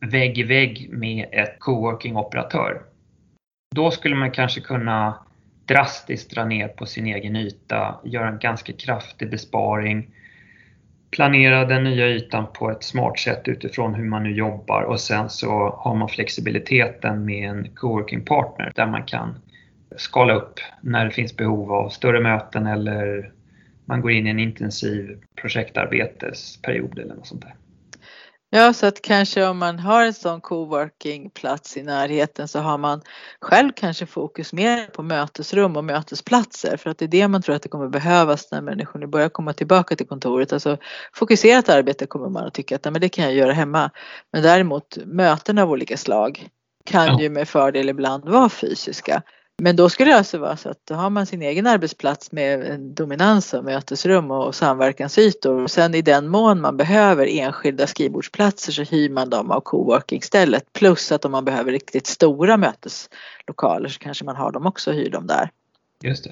vägg 0.00 0.38
i 0.38 0.42
vägg 0.42 0.88
med 0.92 1.26
ett 1.32 1.56
coworking-operatör. 1.58 2.82
Då 3.74 3.90
skulle 3.90 4.16
man 4.16 4.30
kanske 4.30 4.60
kunna 4.60 5.18
drastiskt 5.66 6.30
dra 6.30 6.44
ner 6.44 6.68
på 6.68 6.86
sin 6.86 7.06
egen 7.06 7.36
yta, 7.36 8.00
göra 8.04 8.28
en 8.28 8.38
ganska 8.38 8.72
kraftig 8.72 9.30
besparing 9.30 10.10
planera 11.10 11.64
den 11.64 11.84
nya 11.84 12.08
ytan 12.08 12.46
på 12.52 12.70
ett 12.70 12.82
smart 12.82 13.18
sätt 13.18 13.48
utifrån 13.48 13.94
hur 13.94 14.04
man 14.04 14.22
nu 14.22 14.32
jobbar 14.32 14.82
och 14.82 15.00
sen 15.00 15.30
så 15.30 15.74
har 15.78 15.94
man 15.94 16.08
flexibiliteten 16.08 17.24
med 17.24 17.50
en 17.50 17.68
coworking 17.74 18.24
partner 18.24 18.72
där 18.74 18.86
man 18.86 19.02
kan 19.02 19.34
skala 19.96 20.34
upp 20.34 20.60
när 20.80 21.04
det 21.04 21.10
finns 21.10 21.36
behov 21.36 21.72
av 21.72 21.88
större 21.88 22.20
möten 22.20 22.66
eller 22.66 23.32
man 23.84 24.00
går 24.00 24.10
in 24.10 24.26
i 24.26 24.30
en 24.30 24.38
intensiv 24.38 25.18
projektarbetesperiod 25.40 26.98
eller 26.98 27.14
något 27.14 27.26
sånt 27.26 27.42
där. 27.42 27.54
Ja, 28.50 28.72
så 28.72 28.86
att 28.86 29.02
kanske 29.02 29.46
om 29.46 29.58
man 29.58 29.78
har 29.78 30.04
en 30.04 30.14
sån 30.14 30.40
coworking-plats 30.40 31.76
i 31.76 31.82
närheten 31.82 32.48
så 32.48 32.58
har 32.58 32.78
man 32.78 33.02
själv 33.40 33.72
kanske 33.76 34.06
fokus 34.06 34.52
mer 34.52 34.86
på 34.86 35.02
mötesrum 35.02 35.76
och 35.76 35.84
mötesplatser 35.84 36.76
för 36.76 36.90
att 36.90 36.98
det 36.98 37.04
är 37.04 37.08
det 37.08 37.28
man 37.28 37.42
tror 37.42 37.54
att 37.54 37.62
det 37.62 37.68
kommer 37.68 37.88
behövas 37.88 38.50
när 38.52 38.60
människor 38.60 38.98
nu 39.00 39.06
börjar 39.06 39.28
komma 39.28 39.52
tillbaka 39.52 39.96
till 39.96 40.06
kontoret. 40.06 40.52
Alltså 40.52 40.76
fokuserat 41.12 41.68
arbete 41.68 42.06
kommer 42.06 42.28
man 42.28 42.46
att 42.46 42.54
tycka 42.54 42.76
att 42.76 42.84
men 42.84 43.00
det 43.00 43.08
kan 43.08 43.24
jag 43.24 43.34
göra 43.34 43.52
hemma. 43.52 43.90
Men 44.32 44.42
däremot 44.42 44.98
möten 45.06 45.58
av 45.58 45.70
olika 45.70 45.96
slag 45.96 46.48
kan 46.84 47.18
ju 47.18 47.30
med 47.30 47.48
fördel 47.48 47.88
ibland 47.88 48.24
vara 48.24 48.48
fysiska. 48.48 49.22
Men 49.62 49.76
då 49.76 49.88
skulle 49.88 50.10
det 50.10 50.16
alltså 50.16 50.38
vara 50.38 50.56
så 50.56 50.68
att 50.68 50.86
då 50.86 50.94
har 50.94 51.10
man 51.10 51.26
sin 51.26 51.42
egen 51.42 51.66
arbetsplats 51.66 52.32
med 52.32 52.80
dominans 52.80 53.54
av 53.54 53.64
mötesrum 53.64 54.30
och 54.30 54.54
samverkansytor. 54.54 55.62
Och 55.62 55.70
sen 55.70 55.94
i 55.94 56.02
den 56.02 56.28
mån 56.28 56.60
man 56.60 56.76
behöver 56.76 57.26
enskilda 57.26 57.86
skrivbordsplatser 57.86 58.72
så 58.72 58.82
hyr 58.82 59.10
man 59.10 59.30
dem 59.30 59.50
av 59.50 59.60
coworking-stället. 59.60 60.72
Plus 60.72 61.12
att 61.12 61.24
om 61.24 61.32
man 61.32 61.44
behöver 61.44 61.72
riktigt 61.72 62.06
stora 62.06 62.56
möteslokaler 62.56 63.88
så 63.88 63.98
kanske 63.98 64.24
man 64.24 64.36
har 64.36 64.52
dem 64.52 64.66
också 64.66 64.90
och 64.90 64.96
hyr 64.96 65.10
dem 65.10 65.26
där. 65.26 65.50
Just 66.04 66.24
det. 66.24 66.30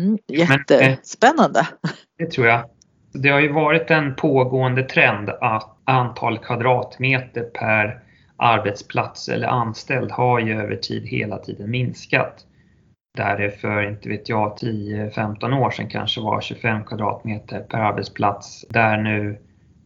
Mm, 0.00 0.18
jättespännande. 0.28 1.68
Men, 1.82 1.90
det 2.18 2.32
tror 2.32 2.46
jag. 2.46 2.64
Det 3.12 3.28
har 3.28 3.40
ju 3.40 3.52
varit 3.52 3.90
en 3.90 4.14
pågående 4.14 4.82
trend 4.82 5.30
att 5.30 5.76
antal 5.84 6.38
kvadratmeter 6.38 7.42
per 7.42 8.02
arbetsplats 8.42 9.28
eller 9.28 9.48
anställd 9.48 10.10
har 10.10 10.40
ju 10.40 10.60
över 10.60 10.76
tid 10.76 11.06
hela 11.06 11.38
tiden 11.38 11.70
minskat. 11.70 12.46
Där 13.16 13.38
det 13.38 13.50
för, 13.50 13.82
inte 13.82 14.08
vet 14.08 14.28
jag, 14.28 14.56
10-15 14.56 15.58
år 15.58 15.70
sedan 15.70 15.88
kanske 15.88 16.20
var 16.20 16.40
25 16.40 16.84
kvadratmeter 16.84 17.60
per 17.60 17.78
arbetsplats. 17.78 18.64
Där 18.68 18.96
nu 18.96 19.38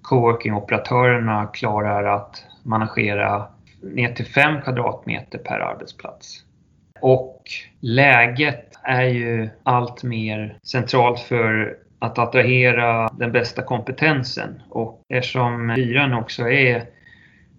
coworking-operatörerna 0.03 1.47
klarar 1.47 2.05
att 2.05 2.45
managera 2.63 3.47
ner 3.83 4.15
till 4.15 4.27
5 4.27 4.63
kvadratmeter 4.63 5.39
per 5.39 5.59
arbetsplats. 5.59 6.43
Och 7.01 7.43
läget 7.81 8.73
är 8.83 9.05
ju 9.05 9.49
allt 9.63 10.03
mer 10.03 10.59
centralt 10.63 11.21
för 11.21 11.77
att 11.99 12.19
attrahera 12.19 13.09
den 13.09 13.33
bästa 13.33 13.63
kompetensen 13.63 14.63
och 14.71 15.03
eftersom 15.09 15.71
hyran 15.71 16.15
också 16.15 16.49
är 16.49 16.96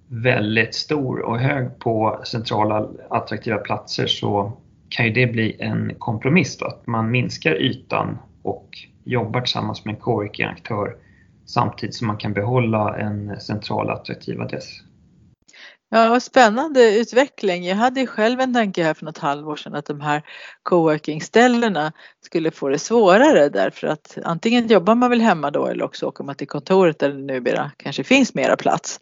väldigt 0.09 0.75
stor 0.75 1.19
och 1.19 1.39
hög 1.39 1.79
på 1.79 2.21
centrala 2.23 2.89
attraktiva 3.09 3.57
platser 3.57 4.07
så 4.07 4.57
kan 4.89 5.05
ju 5.05 5.11
det 5.11 5.27
bli 5.27 5.57
en 5.59 5.95
kompromiss 5.99 6.57
då, 6.57 6.65
att 6.65 6.87
man 6.87 7.11
minskar 7.11 7.55
ytan 7.55 8.17
och 8.43 8.69
jobbar 9.03 9.41
tillsammans 9.41 9.85
med 9.85 9.95
en 9.95 10.01
coworking-aktör 10.01 10.95
samtidigt 11.45 11.95
som 11.95 12.07
man 12.07 12.17
kan 12.17 12.33
behålla 12.33 12.97
en 12.97 13.39
central 13.39 13.89
attraktiv 13.89 14.41
adress. 14.41 14.81
Ja, 15.89 16.19
spännande 16.19 16.97
utveckling. 16.99 17.65
Jag 17.65 17.75
hade 17.75 18.07
själv 18.07 18.39
en 18.39 18.53
tanke 18.53 18.83
här 18.83 18.93
för 18.93 19.05
något 19.05 19.17
halvår 19.17 19.55
sedan 19.55 19.75
att 19.75 19.85
de 19.85 20.01
här 20.01 20.23
coworking-ställena 20.63 21.91
skulle 22.25 22.51
få 22.51 22.69
det 22.69 22.79
svårare 22.79 23.49
därför 23.49 23.87
att 23.87 24.17
antingen 24.23 24.67
jobbar 24.67 24.95
man 24.95 25.09
väl 25.09 25.21
hemma 25.21 25.51
då 25.51 25.65
eller 25.65 25.85
också 25.85 26.05
åker 26.05 26.23
man 26.23 26.35
till 26.35 26.47
kontoret 26.47 26.99
där 26.99 27.09
det 27.09 27.33
numera 27.33 27.71
kanske 27.77 28.03
finns 28.03 28.33
mera 28.33 28.55
plats. 28.55 28.99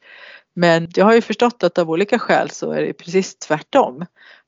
Men 0.56 0.88
jag 0.96 1.06
har 1.06 1.14
ju 1.14 1.22
förstått 1.22 1.64
att 1.64 1.78
av 1.78 1.92
olika 1.92 2.20
skäl 2.20 2.50
så 2.50 2.72
är 2.72 2.82
det 2.82 2.94
precis 2.94 3.40
tvärtom. 3.40 4.06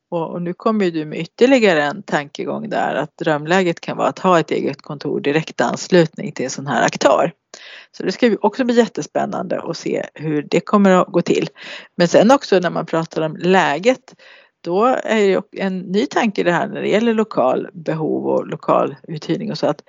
Och, 0.10 0.32
och 0.32 0.42
nu 0.42 0.54
kommer 0.54 0.86
ju 0.86 0.92
du 0.92 1.06
med 1.06 1.20
ytterligare 1.20 1.84
en 1.84 2.04
tankegång 2.04 2.70
där 2.70 2.96
att 2.96 3.18
drömläget 3.18 3.80
kan 3.80 3.98
vara 3.98 4.08
att 4.08 4.20
ha 4.20 4.40
ett 4.40 4.52
eget 4.52 4.82
kontor 4.82 5.20
direkt 5.22 5.62
anslutning 5.62 6.32
till 6.32 6.46
en 6.46 6.50
sån 6.50 6.68
här 6.68 6.86
aktör. 6.86 7.32
Så 7.92 8.04
det 8.04 8.12
ska 8.12 8.28
ju 8.28 8.38
också 8.42 8.64
bli 8.64 8.76
jättespännande 8.76 9.62
att 9.62 9.78
se 9.78 10.06
hur 10.14 10.42
det 10.42 10.60
kommer 10.60 10.92
att 10.92 11.08
gå 11.08 11.22
till. 11.22 11.50
Men 11.98 12.08
sen 12.08 12.32
också 12.32 12.60
när 12.60 12.70
man 12.70 12.86
pratar 12.86 13.22
om 13.22 13.36
läget 13.36 14.16
då 14.62 14.86
är 14.86 15.18
ju 15.18 15.42
en 15.52 15.80
ny 15.80 16.06
tanke 16.06 16.44
det 16.44 16.52
här 16.52 16.68
när 16.68 16.82
det 16.82 16.90
gäller 16.90 17.14
lokal 17.14 17.70
behov 17.74 18.28
och 18.28 18.48
lokal 18.48 18.96
uthyrning 19.08 19.52
och 19.52 19.58
så 19.58 19.68
att 19.68 19.84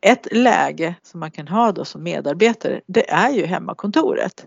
ett 0.00 0.28
läge 0.32 0.94
som 1.02 1.20
man 1.20 1.30
kan 1.30 1.48
ha 1.48 1.72
då 1.72 1.84
som 1.84 2.02
medarbetare 2.02 2.80
det 2.86 3.10
är 3.10 3.30
ju 3.30 3.46
hemmakontoret. 3.46 4.44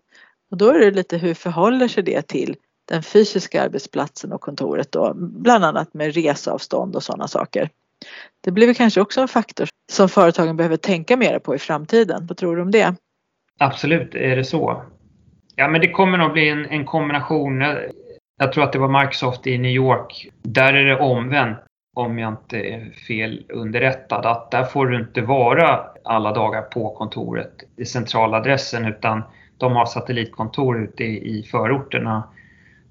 Och 0.51 0.57
då 0.57 0.69
är 0.69 0.79
det 0.79 0.91
lite 0.91 1.17
hur 1.17 1.33
förhåller 1.33 1.87
sig 1.87 2.03
det 2.03 2.21
till 2.21 2.55
den 2.89 3.03
fysiska 3.03 3.63
arbetsplatsen 3.63 4.31
och 4.31 4.41
kontoret 4.41 4.91
då, 4.91 5.13
bland 5.15 5.65
annat 5.65 5.93
med 5.93 6.15
reseavstånd 6.15 6.95
och 6.95 7.03
sådana 7.03 7.27
saker. 7.27 7.69
Det 8.41 8.51
blir 8.51 8.73
kanske 8.73 9.01
också 9.01 9.21
en 9.21 9.27
faktor 9.27 9.67
som 9.91 10.09
företagen 10.09 10.57
behöver 10.57 10.77
tänka 10.77 11.17
mer 11.17 11.39
på 11.39 11.55
i 11.55 11.59
framtiden. 11.59 12.25
Vad 12.27 12.37
tror 12.37 12.55
du 12.55 12.61
om 12.61 12.71
det? 12.71 12.95
Absolut, 13.59 14.15
är 14.15 14.35
det 14.35 14.43
så. 14.43 14.83
Ja, 15.55 15.67
men 15.67 15.81
det 15.81 15.91
kommer 15.91 16.17
nog 16.17 16.31
bli 16.31 16.49
en, 16.49 16.65
en 16.65 16.85
kombination. 16.85 17.61
Jag 18.37 18.53
tror 18.53 18.63
att 18.63 18.73
det 18.73 18.79
var 18.79 19.01
Microsoft 19.01 19.47
i 19.47 19.57
New 19.57 19.71
York. 19.71 20.29
Där 20.41 20.73
är 20.73 20.85
det 20.85 20.99
omvänt, 20.99 21.57
om 21.95 22.19
jag 22.19 22.33
inte 22.33 22.57
är 22.57 22.91
fel 23.07 23.45
underrättad, 23.49 24.25
att 24.25 24.51
där 24.51 24.63
får 24.63 24.87
du 24.87 24.97
inte 24.97 25.21
vara 25.21 25.79
alla 26.03 26.33
dagar 26.33 26.61
på 26.61 26.95
kontoret 26.95 27.53
i 27.77 27.85
centraladressen 27.85 28.85
utan 28.85 29.23
de 29.61 29.75
har 29.75 29.85
satellitkontor 29.85 30.83
ute 30.83 31.03
i 31.03 31.43
förorterna 31.51 32.23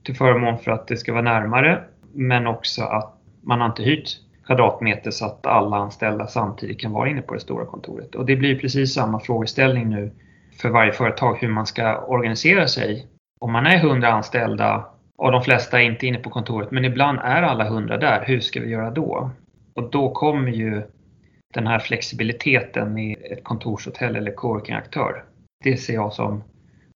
till 0.02 0.16
förmån 0.16 0.58
för 0.58 0.70
att 0.70 0.86
det 0.86 0.96
ska 0.96 1.12
vara 1.12 1.22
närmare 1.22 1.84
men 2.12 2.46
också 2.46 2.82
att 2.82 3.14
man 3.40 3.60
har 3.60 3.68
inte 3.68 3.82
hyrt 3.82 4.08
kvadratmeter 4.46 5.10
så 5.10 5.26
att 5.26 5.46
alla 5.46 5.76
anställda 5.76 6.26
samtidigt 6.26 6.80
kan 6.80 6.92
vara 6.92 7.08
inne 7.08 7.22
på 7.22 7.34
det 7.34 7.40
stora 7.40 7.66
kontoret. 7.66 8.14
Och 8.14 8.26
det 8.26 8.36
blir 8.36 8.58
precis 8.58 8.94
samma 8.94 9.20
frågeställning 9.20 9.88
nu 9.88 10.10
för 10.60 10.68
varje 10.68 10.92
företag 10.92 11.36
hur 11.40 11.48
man 11.48 11.66
ska 11.66 11.98
organisera 11.98 12.68
sig. 12.68 13.06
Om 13.40 13.52
man 13.52 13.66
är 13.66 13.76
100 13.76 14.08
anställda 14.08 14.86
och 15.18 15.32
de 15.32 15.42
flesta 15.42 15.80
är 15.80 15.84
inte 15.84 16.06
inne 16.06 16.18
på 16.18 16.30
kontoret 16.30 16.70
men 16.70 16.84
ibland 16.84 17.18
är 17.18 17.42
alla 17.42 17.66
100 17.66 17.96
där, 17.96 18.24
hur 18.26 18.40
ska 18.40 18.60
vi 18.60 18.70
göra 18.70 18.90
då? 18.90 19.30
Och 19.74 19.90
då 19.90 20.10
kommer 20.10 20.50
ju 20.50 20.82
den 21.54 21.66
här 21.66 21.78
flexibiliteten 21.78 22.98
i 22.98 23.16
ett 23.32 23.44
kontorshotell 23.44 24.16
eller 24.16 24.32
coworkingaktör. 24.32 25.24
Det 25.64 25.76
ser 25.76 25.94
jag 25.94 26.12
som, 26.12 26.42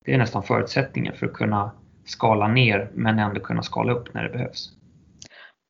det 0.04 0.12
är 0.12 0.18
nästan 0.18 0.42
förutsättningen 0.42 1.14
för 1.16 1.26
att 1.26 1.32
kunna 1.32 1.72
skala 2.04 2.48
ner 2.48 2.90
men 2.94 3.18
ändå 3.18 3.40
kunna 3.40 3.62
skala 3.62 3.92
upp 3.92 4.14
när 4.14 4.22
det 4.22 4.30
behövs. 4.30 4.70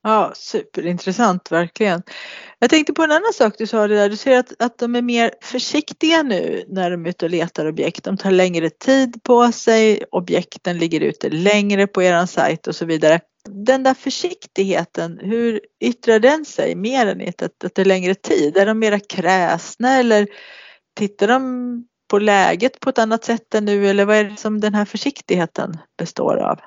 Ja, 0.06 0.32
superintressant 0.34 1.52
verkligen. 1.52 2.02
Jag 2.58 2.70
tänkte 2.70 2.92
på 2.92 3.02
en 3.02 3.10
annan 3.10 3.32
sak 3.34 3.54
du 3.58 3.66
sa 3.66 3.88
det 3.88 3.94
där. 3.94 4.08
Du 4.08 4.16
säger 4.16 4.38
att, 4.38 4.62
att 4.62 4.78
de 4.78 4.96
är 4.96 5.02
mer 5.02 5.30
försiktiga 5.42 6.22
nu 6.22 6.64
när 6.68 6.90
de 6.90 7.06
är 7.06 7.10
ute 7.10 7.24
och 7.24 7.30
letar 7.30 7.66
objekt. 7.66 8.04
De 8.04 8.16
tar 8.16 8.30
längre 8.30 8.70
tid 8.70 9.22
på 9.22 9.52
sig, 9.52 10.04
objekten 10.10 10.78
ligger 10.78 11.00
ute 11.00 11.30
längre 11.30 11.86
på 11.86 12.02
er 12.02 12.26
sajt 12.26 12.66
och 12.66 12.74
så 12.74 12.84
vidare. 12.84 13.20
Den 13.48 13.82
där 13.82 13.94
försiktigheten, 13.94 15.18
hur 15.22 15.60
yttrar 15.80 16.18
den 16.18 16.44
sig 16.44 16.74
mer 16.74 17.06
än 17.06 17.28
att, 17.28 17.42
att 17.42 17.74
det 17.74 17.78
är 17.78 17.84
längre 17.84 18.14
tid? 18.14 18.56
Är 18.56 18.66
de 18.66 18.78
mera 18.78 18.98
kräsna 18.98 19.98
eller 19.98 20.26
tittar 20.96 21.28
de 21.28 21.84
på 22.10 22.18
läget 22.18 22.80
på 22.80 22.90
ett 22.90 22.98
annat 22.98 23.24
sätt 23.24 23.54
än 23.54 23.64
nu 23.64 23.86
eller 23.86 24.04
vad 24.04 24.16
är 24.16 24.24
det 24.24 24.36
som 24.36 24.60
den 24.60 24.74
här 24.74 24.84
försiktigheten 24.84 25.76
består 25.98 26.36
av? 26.36 26.60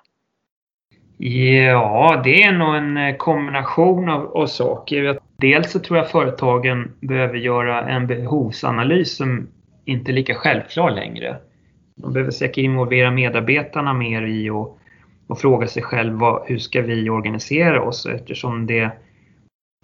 Ja, 1.17 2.21
det 2.23 2.43
är 2.43 2.51
nog 2.51 2.75
en 2.75 2.97
eh, 2.97 3.15
kombination 3.15 4.09
av, 4.09 4.37
av 4.37 4.47
saker. 4.47 5.19
Dels 5.37 5.71
så 5.71 5.79
tror 5.79 5.97
jag 5.97 6.09
företagen 6.09 6.91
behöver 7.01 7.37
göra 7.37 7.89
en 7.89 8.07
behovsanalys 8.07 9.15
som 9.15 9.47
inte 9.85 10.11
är 10.11 10.13
lika 10.13 10.35
självklar 10.35 10.91
längre. 10.91 11.37
De 11.95 12.13
behöver 12.13 12.31
säkert 12.31 12.57
involvera 12.57 13.11
medarbetarna 13.11 13.93
mer 13.93 14.21
i 14.21 14.49
och, 14.49 14.79
och 15.27 15.39
fråga 15.39 15.67
sig 15.67 15.83
själva 15.83 16.43
hur 16.45 16.57
ska 16.57 16.81
vi 16.81 17.09
organisera 17.09 17.81
oss 17.81 18.05
eftersom 18.05 18.67
det 18.67 18.91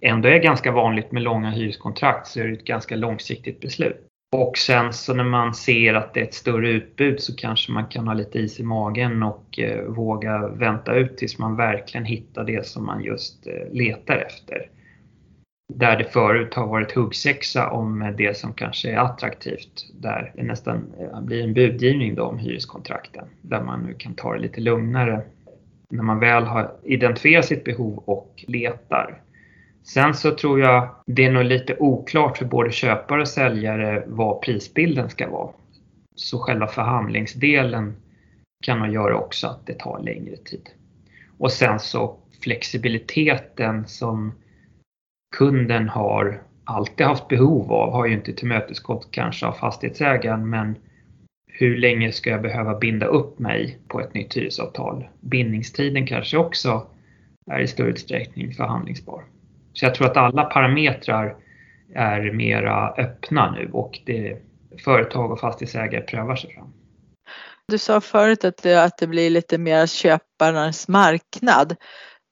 ändå 0.02 0.28
är 0.28 0.38
ganska 0.38 0.72
vanligt 0.72 1.12
med 1.12 1.22
långa 1.22 1.50
hyreskontrakt 1.50 2.26
så 2.26 2.40
är 2.40 2.44
det 2.44 2.52
ett 2.52 2.64
ganska 2.64 2.96
långsiktigt 2.96 3.60
beslut. 3.60 4.08
Och 4.36 4.58
sen 4.58 4.92
så 4.92 5.14
när 5.14 5.24
man 5.24 5.54
ser 5.54 5.94
att 5.94 6.14
det 6.14 6.20
är 6.20 6.24
ett 6.24 6.34
större 6.34 6.70
utbud 6.70 7.20
så 7.20 7.36
kanske 7.36 7.72
man 7.72 7.86
kan 7.86 8.06
ha 8.06 8.14
lite 8.14 8.38
is 8.38 8.60
i 8.60 8.62
magen 8.62 9.22
och 9.22 9.58
eh, 9.58 9.84
våga 9.84 10.48
vänta 10.48 10.94
ut 10.94 11.16
tills 11.16 11.38
man 11.38 11.56
verkligen 11.56 12.04
hittar 12.04 12.44
det 12.44 12.66
som 12.66 12.86
man 12.86 13.04
just 13.04 13.46
eh, 13.46 13.72
letar 13.72 14.16
efter. 14.16 14.70
Där 15.74 15.98
det 15.98 16.04
förut 16.04 16.54
har 16.54 16.66
varit 16.66 16.92
huggsexa 16.92 17.70
om 17.70 18.14
det 18.18 18.36
som 18.36 18.52
kanske 18.52 18.90
är 18.90 18.96
attraktivt. 18.96 19.86
Där 20.00 20.32
det 20.36 20.42
nästan 20.42 20.92
eh, 21.00 21.20
blir 21.20 21.44
en 21.44 21.54
budgivning 21.54 22.14
då 22.14 22.22
om 22.22 22.38
hyreskontrakten. 22.38 23.24
Där 23.42 23.62
man 23.62 23.82
nu 23.82 23.94
kan 23.94 24.14
ta 24.14 24.32
det 24.32 24.40
lite 24.40 24.60
lugnare 24.60 25.22
när 25.90 26.02
man 26.02 26.20
väl 26.20 26.44
har 26.44 26.72
identifierat 26.82 27.44
sitt 27.44 27.64
behov 27.64 28.02
och 28.06 28.44
letar. 28.46 29.20
Sen 29.84 30.14
så 30.14 30.34
tror 30.34 30.60
jag 30.60 30.88
det 31.06 31.24
är 31.24 31.32
nog 31.32 31.44
lite 31.44 31.76
oklart 31.78 32.38
för 32.38 32.44
både 32.44 32.72
köpare 32.72 33.20
och 33.20 33.28
säljare 33.28 34.04
vad 34.06 34.42
prisbilden 34.42 35.10
ska 35.10 35.30
vara. 35.30 35.50
Så 36.16 36.38
själva 36.38 36.66
förhandlingsdelen 36.66 37.96
kan 38.64 38.78
nog 38.78 38.92
göra 38.92 39.18
också 39.18 39.46
att 39.46 39.66
det 39.66 39.78
tar 39.78 40.02
längre 40.02 40.36
tid. 40.36 40.70
Och 41.38 41.52
sen 41.52 41.78
så 41.78 42.16
flexibiliteten 42.42 43.86
som 43.86 44.32
kunden 45.36 45.88
har 45.88 46.42
alltid 46.64 47.06
haft 47.06 47.28
behov 47.28 47.72
av 47.72 47.92
har 47.92 48.06
ju 48.06 48.14
inte 48.14 48.32
tillmötesgått 48.32 49.08
kanske 49.10 49.46
av 49.46 49.52
fastighetsägaren 49.52 50.50
men 50.50 50.76
hur 51.46 51.76
länge 51.76 52.12
ska 52.12 52.30
jag 52.30 52.42
behöva 52.42 52.78
binda 52.78 53.06
upp 53.06 53.38
mig 53.38 53.78
på 53.88 54.00
ett 54.00 54.14
nytt 54.14 54.36
hyresavtal? 54.36 55.08
Bindningstiden 55.20 56.06
kanske 56.06 56.36
också 56.36 56.86
är 57.50 57.60
i 57.60 57.66
större 57.66 57.90
utsträckning 57.90 58.52
förhandlingsbar. 58.52 59.24
Så 59.74 59.84
jag 59.84 59.94
tror 59.94 60.06
att 60.06 60.16
alla 60.16 60.44
parametrar 60.44 61.36
är 61.94 62.32
mera 62.32 62.90
öppna 62.90 63.50
nu 63.50 63.70
och 63.72 64.00
det, 64.06 64.38
företag 64.84 65.32
och 65.32 65.40
fastighetsägare 65.40 66.02
prövar 66.02 66.36
sig 66.36 66.54
fram. 66.54 66.72
Du 67.68 67.78
sa 67.78 68.00
förut 68.00 68.44
att 68.44 68.62
det, 68.62 68.84
att 68.84 68.98
det 68.98 69.06
blir 69.06 69.30
lite 69.30 69.58
mer 69.58 69.86
köparnas 69.86 70.88
marknad 70.88 71.76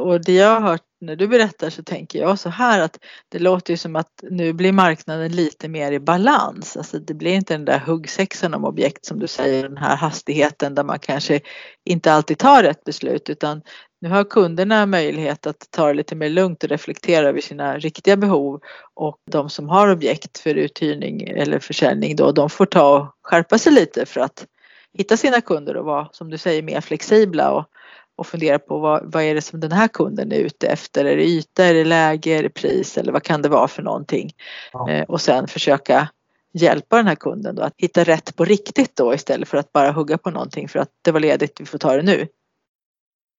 och 0.02 0.24
det 0.24 0.32
jag 0.32 0.60
har 0.60 0.70
hört 0.70 0.82
när 1.00 1.16
du 1.16 1.28
berättar 1.28 1.70
så 1.70 1.82
tänker 1.82 2.18
jag 2.18 2.38
så 2.38 2.48
här 2.48 2.80
att 2.80 2.98
det 3.28 3.38
låter 3.38 3.72
ju 3.72 3.76
som 3.76 3.96
att 3.96 4.24
nu 4.30 4.52
blir 4.52 4.72
marknaden 4.72 5.32
lite 5.32 5.68
mer 5.68 5.92
i 5.92 6.00
balans. 6.00 6.76
Alltså 6.76 6.98
det 6.98 7.14
blir 7.14 7.32
inte 7.32 7.54
den 7.54 7.64
där 7.64 7.78
huggsexan 7.78 8.54
om 8.54 8.64
objekt 8.64 9.04
som 9.04 9.18
du 9.18 9.26
säger, 9.26 9.62
den 9.62 9.76
här 9.76 9.96
hastigheten 9.96 10.74
där 10.74 10.84
man 10.84 10.98
kanske 10.98 11.40
inte 11.84 12.12
alltid 12.12 12.38
tar 12.38 12.62
rätt 12.62 12.84
beslut 12.84 13.30
utan 13.30 13.62
nu 14.02 14.08
har 14.08 14.24
kunderna 14.24 14.86
möjlighet 14.86 15.46
att 15.46 15.68
ta 15.70 15.86
det 15.86 15.94
lite 15.94 16.14
mer 16.14 16.28
lugnt 16.28 16.64
och 16.64 16.70
reflektera 16.70 17.28
över 17.28 17.40
sina 17.40 17.78
riktiga 17.78 18.16
behov 18.16 18.60
och 18.94 19.16
de 19.30 19.50
som 19.50 19.68
har 19.68 19.88
objekt 19.88 20.38
för 20.38 20.54
uthyrning 20.54 21.22
eller 21.22 21.58
försäljning 21.58 22.16
då, 22.16 22.32
de 22.32 22.50
får 22.50 22.66
ta 22.66 22.98
och 22.98 23.06
skärpa 23.22 23.58
sig 23.58 23.72
lite 23.72 24.06
för 24.06 24.20
att 24.20 24.46
hitta 24.98 25.16
sina 25.16 25.40
kunder 25.40 25.76
och 25.76 25.84
vara, 25.84 26.08
som 26.12 26.30
du 26.30 26.38
säger, 26.38 26.62
mer 26.62 26.80
flexibla 26.80 27.52
och, 27.52 27.64
och 28.16 28.26
fundera 28.26 28.58
på 28.58 28.78
vad, 28.78 29.12
vad 29.12 29.22
är 29.22 29.34
det 29.34 29.42
som 29.42 29.60
den 29.60 29.72
här 29.72 29.88
kunden 29.88 30.32
är 30.32 30.36
ute 30.36 30.66
efter? 30.66 31.04
Är 31.04 31.16
det 31.16 31.24
yta, 31.24 31.64
är 31.64 31.74
det 31.74 31.84
läge, 31.84 32.30
är 32.30 32.42
det 32.42 32.50
pris 32.50 32.98
eller 32.98 33.12
vad 33.12 33.22
kan 33.22 33.42
det 33.42 33.48
vara 33.48 33.68
för 33.68 33.82
någonting? 33.82 34.32
Ja. 34.72 34.90
Eh, 34.90 35.02
och 35.02 35.20
sen 35.20 35.48
försöka 35.48 36.08
hjälpa 36.52 36.96
den 36.96 37.06
här 37.06 37.14
kunden 37.14 37.54
då 37.54 37.62
att 37.62 37.74
hitta 37.76 38.04
rätt 38.04 38.36
på 38.36 38.44
riktigt 38.44 38.96
då 38.96 39.14
istället 39.14 39.48
för 39.48 39.58
att 39.58 39.72
bara 39.72 39.92
hugga 39.92 40.18
på 40.18 40.30
någonting 40.30 40.68
för 40.68 40.78
att 40.78 40.90
det 41.02 41.10
var 41.12 41.20
ledigt, 41.20 41.60
vi 41.60 41.64
får 41.64 41.78
ta 41.78 41.96
det 41.96 42.02
nu. 42.02 42.26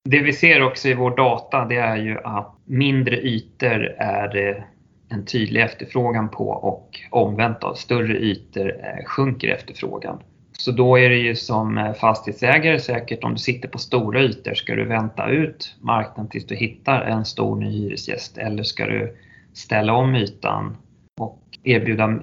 Det 0.09 0.19
vi 0.19 0.33
ser 0.33 0.63
också 0.63 0.89
i 0.89 0.93
vår 0.93 1.15
data 1.15 1.65
det 1.65 1.75
är 1.75 1.97
ju 1.97 2.17
att 2.23 2.55
mindre 2.65 3.17
ytor 3.17 3.95
är 3.97 4.27
det 4.27 4.63
en 5.09 5.25
tydlig 5.25 5.61
efterfrågan 5.61 6.29
på 6.29 6.49
och 6.49 6.99
omvänt 7.09 7.61
då, 7.61 7.73
större 7.75 8.17
ytor 8.17 8.69
eh, 8.69 9.05
sjunker 9.05 9.47
efterfrågan. 9.47 10.19
Så 10.51 10.71
då 10.71 10.99
är 10.99 11.09
det 11.09 11.17
ju 11.17 11.35
som 11.35 11.77
eh, 11.77 11.93
fastighetsägare 11.93 12.79
säkert 12.79 13.23
om 13.23 13.31
du 13.31 13.37
sitter 13.37 13.69
på 13.69 13.77
stora 13.77 14.21
ytor, 14.21 14.53
ska 14.53 14.75
du 14.75 14.85
vänta 14.85 15.29
ut 15.29 15.75
marknaden 15.81 16.29
tills 16.29 16.47
du 16.47 16.55
hittar 16.55 17.01
en 17.01 17.25
stor 17.25 17.55
ny 17.55 17.71
hyresgäst 17.71 18.37
eller 18.37 18.63
ska 18.63 18.85
du 18.85 19.17
ställa 19.53 19.93
om 19.93 20.15
ytan 20.15 20.77
och 21.19 21.39
erbjuda 21.63 22.19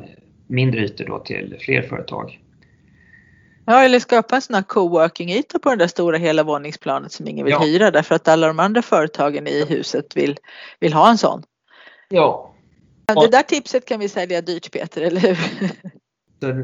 mindre 0.46 0.80
ytor 0.80 1.04
då 1.04 1.18
till 1.18 1.56
fler 1.60 1.82
företag? 1.82 2.38
Ja, 3.70 3.82
eller 3.82 3.98
skapa 3.98 4.36
en 4.36 4.42
sån 4.42 4.54
här 4.54 4.62
coworking-yta 4.62 5.58
på 5.58 5.70
det 5.70 5.76
där 5.76 5.86
stora 5.86 6.18
hela 6.18 6.42
våningsplanet 6.42 7.12
som 7.12 7.28
ingen 7.28 7.44
vill 7.44 7.52
ja. 7.52 7.60
hyra 7.60 7.90
därför 7.90 8.14
att 8.14 8.28
alla 8.28 8.46
de 8.46 8.60
andra 8.60 8.82
företagen 8.82 9.46
i 9.46 9.64
huset 9.68 10.16
vill, 10.16 10.36
vill 10.80 10.92
ha 10.92 11.10
en 11.10 11.18
sån. 11.18 11.42
Ja. 12.08 12.54
Det 13.06 13.30
där 13.30 13.42
tipset 13.42 13.88
kan 13.88 14.00
vi 14.00 14.08
sälja 14.08 14.40
dyrt 14.40 14.72
Peter, 14.72 15.02
eller 15.02 15.20
hur? 15.20 15.38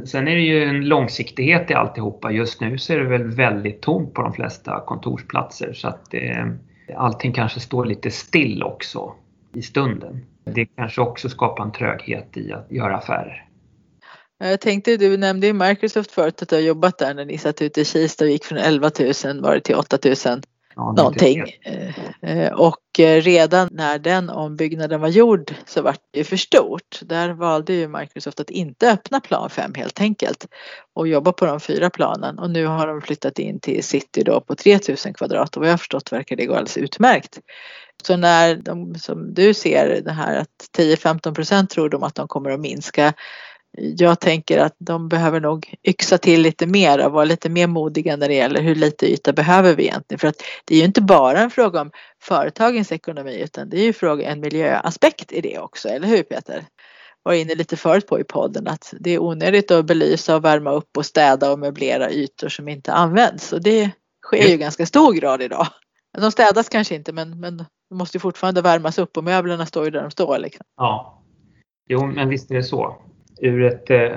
Sen 0.06 0.28
är 0.28 0.34
det 0.34 0.40
ju 0.40 0.64
en 0.64 0.88
långsiktighet 0.88 1.70
i 1.70 1.74
alltihopa. 1.74 2.30
Just 2.30 2.60
nu 2.60 2.78
så 2.78 2.92
är 2.92 2.98
det 2.98 3.08
väl 3.08 3.24
väldigt 3.24 3.80
tomt 3.80 4.14
på 4.14 4.22
de 4.22 4.32
flesta 4.32 4.80
kontorsplatser 4.86 5.72
så 5.72 5.88
att 5.88 6.10
det, 6.10 6.56
allting 6.96 7.32
kanske 7.32 7.60
står 7.60 7.84
lite 7.84 8.10
still 8.10 8.62
också 8.62 9.14
i 9.54 9.62
stunden. 9.62 10.26
Det 10.44 10.66
kanske 10.66 11.00
också 11.00 11.28
skapar 11.28 11.64
en 11.64 11.72
tröghet 11.72 12.36
i 12.36 12.52
att 12.52 12.72
göra 12.72 12.96
affärer. 12.96 13.45
Jag 14.38 14.60
tänkte, 14.60 14.96
du 14.96 15.16
nämnde 15.16 15.46
ju 15.46 15.52
Microsoft 15.52 16.10
förut 16.10 16.42
att 16.42 16.48
du 16.48 16.54
har 16.56 16.62
jobbat 16.62 16.98
där 16.98 17.14
när 17.14 17.24
ni 17.24 17.38
satt 17.38 17.62
ute 17.62 17.80
i 17.80 17.84
Kista 17.84 18.24
och 18.24 18.30
gick 18.30 18.44
från 18.44 18.58
11 18.58 18.90
000 19.24 19.40
var 19.40 19.54
det 19.54 19.60
till 19.60 19.74
8 19.74 19.98
000 20.04 20.42
Ja, 20.76 20.92
någonting. 20.92 21.44
Eh, 22.22 22.52
och 22.52 22.80
redan 22.98 23.68
när 23.72 23.98
den 23.98 24.30
ombyggnaden 24.30 25.00
var 25.00 25.08
gjord 25.08 25.54
så 25.66 25.82
var 25.82 25.96
det 26.10 26.24
för 26.24 26.36
stort. 26.36 27.00
Där 27.02 27.30
valde 27.30 27.72
ju 27.72 27.88
Microsoft 27.88 28.40
att 28.40 28.50
inte 28.50 28.90
öppna 28.90 29.20
plan 29.20 29.50
5 29.50 29.74
helt 29.74 30.00
enkelt 30.00 30.46
och 30.94 31.08
jobba 31.08 31.32
på 31.32 31.46
de 31.46 31.60
fyra 31.60 31.90
planen 31.90 32.38
och 32.38 32.50
nu 32.50 32.66
har 32.66 32.86
de 32.86 33.02
flyttat 33.02 33.38
in 33.38 33.60
till 33.60 33.84
city 33.84 34.22
då 34.22 34.40
på 34.40 34.54
3000 34.54 35.14
kvadrat 35.14 35.56
och 35.56 35.62
vad 35.62 35.70
jag 35.70 35.78
förstått 35.80 36.12
verkar 36.12 36.36
det 36.36 36.46
gå 36.46 36.52
alldeles 36.52 36.76
utmärkt. 36.76 37.38
Så 38.02 38.16
när 38.16 38.54
de, 38.54 38.94
som 38.94 39.34
du 39.34 39.54
ser 39.54 40.00
det 40.04 40.12
här 40.12 40.36
att 40.36 40.78
10-15 40.78 41.34
procent 41.34 41.70
tror 41.70 41.88
de 41.88 42.02
att 42.02 42.14
de 42.14 42.28
kommer 42.28 42.50
att 42.50 42.60
minska 42.60 43.14
jag 43.76 44.20
tänker 44.20 44.58
att 44.58 44.74
de 44.78 45.08
behöver 45.08 45.40
nog 45.40 45.74
yxa 45.88 46.18
till 46.18 46.42
lite 46.42 46.66
mer 46.66 47.06
och 47.06 47.12
vara 47.12 47.24
lite 47.24 47.48
mer 47.48 47.66
modiga 47.66 48.16
när 48.16 48.28
det 48.28 48.34
gäller 48.34 48.62
hur 48.62 48.74
lite 48.74 49.12
yta 49.12 49.32
behöver 49.32 49.74
vi 49.74 49.82
egentligen. 49.82 50.18
För 50.18 50.28
att 50.28 50.42
det 50.64 50.74
är 50.74 50.78
ju 50.78 50.84
inte 50.84 51.02
bara 51.02 51.40
en 51.40 51.50
fråga 51.50 51.80
om 51.80 51.90
företagens 52.22 52.92
ekonomi 52.92 53.40
utan 53.40 53.68
det 53.68 53.80
är 53.80 53.84
ju 53.84 53.92
fråga, 53.92 54.30
en 54.30 54.40
miljöaspekt 54.40 55.32
i 55.32 55.40
det 55.40 55.58
också, 55.58 55.88
eller 55.88 56.08
hur 56.08 56.22
Peter? 56.22 56.64
var 57.26 57.32
inne 57.32 57.54
lite 57.54 57.76
förut 57.76 58.06
på 58.06 58.20
i 58.20 58.24
podden 58.24 58.68
att 58.68 58.94
det 59.00 59.10
är 59.10 59.22
onödigt 59.22 59.70
att 59.70 59.86
belysa 59.86 60.36
och 60.36 60.44
värma 60.44 60.70
upp 60.70 60.96
och 60.96 61.06
städa 61.06 61.52
och 61.52 61.58
möblera 61.58 62.10
ytor 62.10 62.48
som 62.48 62.68
inte 62.68 62.92
används 62.92 63.52
och 63.52 63.62
det 63.62 63.90
sker 64.26 64.48
ju 64.48 64.54
i 64.54 64.56
ganska 64.56 64.86
stor 64.86 65.12
grad 65.12 65.42
idag. 65.42 65.66
De 66.18 66.32
städas 66.32 66.68
kanske 66.68 66.94
inte 66.94 67.12
men, 67.12 67.40
men 67.40 67.56
de 67.56 67.98
måste 67.98 68.16
ju 68.16 68.20
fortfarande 68.20 68.62
värmas 68.62 68.98
upp 68.98 69.16
och 69.16 69.24
möblerna 69.24 69.66
står 69.66 69.84
ju 69.84 69.90
där 69.90 70.02
de 70.02 70.10
står. 70.10 70.38
Liksom. 70.38 70.66
Ja, 70.76 71.22
jo 71.88 72.06
men 72.06 72.28
visst 72.28 72.50
är 72.50 72.54
det 72.54 72.62
så 72.62 72.96
ur 73.40 73.64
ett 73.64 73.90
eh, 73.90 74.10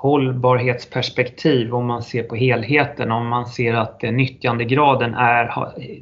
hållbarhetsperspektiv 0.00 1.74
om 1.74 1.86
man 1.86 2.02
ser 2.02 2.22
på 2.22 2.36
helheten, 2.36 3.12
om 3.12 3.28
man 3.28 3.46
ser 3.46 3.74
att 3.74 4.04
eh, 4.04 4.12
nyttjandegraden 4.12 5.14
är 5.14 5.52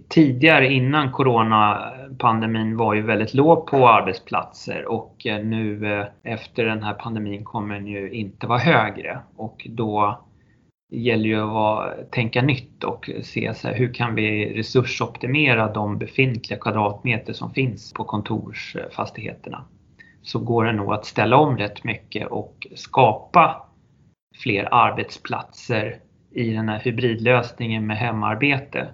tidigare 0.08 0.72
innan 0.72 1.12
coronapandemin 1.12 2.76
var 2.76 2.94
ju 2.94 3.02
väldigt 3.02 3.34
låg 3.34 3.66
på 3.66 3.88
arbetsplatser 3.88 4.84
och 4.88 5.26
eh, 5.26 5.44
nu 5.44 5.92
eh, 5.92 6.32
efter 6.34 6.64
den 6.64 6.82
här 6.82 6.94
pandemin 6.94 7.44
kommer 7.44 7.74
den 7.74 7.86
ju 7.86 8.10
inte 8.10 8.46
vara 8.46 8.58
högre. 8.58 9.18
Och 9.36 9.66
då 9.70 10.20
gäller 10.90 11.24
ju 11.24 11.42
att 11.42 11.52
vara, 11.52 11.92
tänka 12.10 12.42
nytt 12.42 12.84
och 12.84 13.10
se 13.22 13.54
så 13.54 13.68
här, 13.68 13.74
hur 13.74 13.94
kan 13.94 14.14
vi 14.14 14.54
resursoptimera 14.58 15.72
de 15.72 15.98
befintliga 15.98 16.58
kvadratmeter 16.58 17.32
som 17.32 17.52
finns 17.52 17.92
på 17.92 18.04
kontorsfastigheterna? 18.04 19.64
Så 20.26 20.38
går 20.38 20.64
det 20.64 20.72
nog 20.72 20.92
att 20.92 21.04
ställa 21.04 21.36
om 21.36 21.58
rätt 21.58 21.84
mycket 21.84 22.26
och 22.26 22.66
skapa 22.74 23.62
fler 24.42 24.68
arbetsplatser 24.74 25.98
i 26.30 26.52
den 26.52 26.68
här 26.68 26.80
hybridlösningen 26.80 27.86
med 27.86 27.96
hemarbete. 27.96 28.88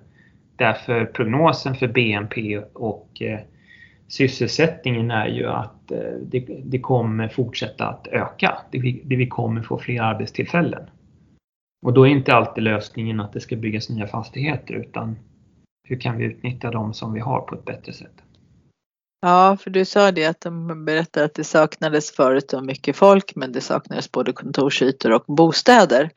Därför 0.56 1.04
prognosen 1.04 1.74
för 1.74 1.88
BNP 1.88 2.58
och 2.58 3.22
eh, 3.22 3.40
sysselsättningen 4.08 5.10
är 5.10 5.26
ju 5.26 5.46
att 5.46 5.90
eh, 5.90 5.98
det, 6.22 6.40
det, 6.64 6.78
kommer 6.78 7.28
fortsätta 7.28 7.88
att 7.88 8.06
öka. 8.06 8.58
Det, 8.70 8.78
vi 9.04 9.26
kommer 9.26 9.62
få 9.62 9.78
fler 9.78 10.02
arbetstillfällen. 10.02 10.82
Och 11.86 11.92
då 11.92 12.06
är 12.06 12.10
inte 12.10 12.34
alltid 12.34 12.64
lösningen 12.64 13.20
att 13.20 13.32
det 13.32 13.40
ska 13.40 13.56
byggas 13.56 13.90
nya 13.90 14.06
fastigheter 14.06 14.74
utan 14.74 15.16
hur 15.88 16.00
kan 16.00 16.16
vi 16.16 16.24
utnyttja 16.24 16.70
de 16.70 16.94
som 16.94 17.12
vi 17.12 17.20
har 17.20 17.40
på 17.40 17.54
ett 17.54 17.64
bättre 17.64 17.92
sätt? 17.92 18.22
Ja, 19.24 19.56
för 19.60 19.70
du 19.70 19.84
sa 19.84 20.12
det 20.12 20.24
att 20.24 20.40
de 20.40 20.84
berättade 20.84 21.26
att 21.26 21.34
det 21.34 21.44
saknades 21.44 22.10
förut 22.10 22.54
mycket 22.62 22.96
folk 22.96 23.32
men 23.34 23.52
det 23.52 23.60
saknades 23.60 24.12
både 24.12 24.32
kontorsytor 24.32 25.12
och 25.12 25.24
bostäder. 25.26 26.10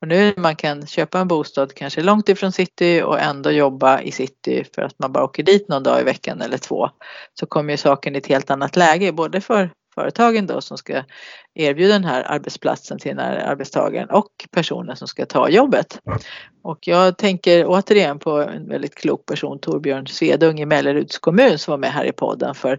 Och 0.00 0.08
nu 0.08 0.34
man 0.36 0.56
kan 0.56 0.86
köpa 0.86 1.18
en 1.18 1.28
bostad 1.28 1.74
kanske 1.74 2.02
långt 2.02 2.28
ifrån 2.28 2.52
city 2.52 3.02
och 3.02 3.20
ändå 3.20 3.50
jobba 3.50 4.00
i 4.00 4.12
city 4.12 4.64
för 4.74 4.82
att 4.82 4.98
man 4.98 5.12
bara 5.12 5.24
åker 5.24 5.42
dit 5.42 5.68
någon 5.68 5.82
dag 5.82 6.00
i 6.00 6.04
veckan 6.04 6.42
eller 6.42 6.58
två 6.58 6.90
så 7.34 7.46
kommer 7.46 7.72
ju 7.72 7.76
saken 7.76 8.14
i 8.14 8.18
ett 8.18 8.26
helt 8.26 8.50
annat 8.50 8.76
läge 8.76 9.12
både 9.12 9.40
för 9.40 9.70
företagen 9.98 10.46
då 10.46 10.60
som 10.60 10.78
ska 10.78 11.02
erbjuda 11.54 11.92
den 11.92 12.04
här 12.04 12.22
arbetsplatsen 12.22 12.98
till 12.98 13.16
den 13.16 13.26
här 13.26 13.36
arbetstagaren 13.36 14.10
och 14.10 14.28
personen 14.50 14.96
som 14.96 15.08
ska 15.08 15.26
ta 15.26 15.48
jobbet. 15.48 16.00
Och 16.62 16.78
jag 16.88 17.18
tänker 17.18 17.64
återigen 17.66 18.18
på 18.18 18.30
en 18.30 18.68
väldigt 18.68 18.94
klok 18.94 19.26
person, 19.26 19.58
Torbjörn 19.58 20.06
Svedung 20.06 20.60
i 20.60 20.66
Melleruds 20.66 21.18
kommun 21.18 21.58
som 21.58 21.72
var 21.72 21.78
med 21.78 21.92
här 21.92 22.04
i 22.04 22.12
podden 22.12 22.54
för 22.54 22.78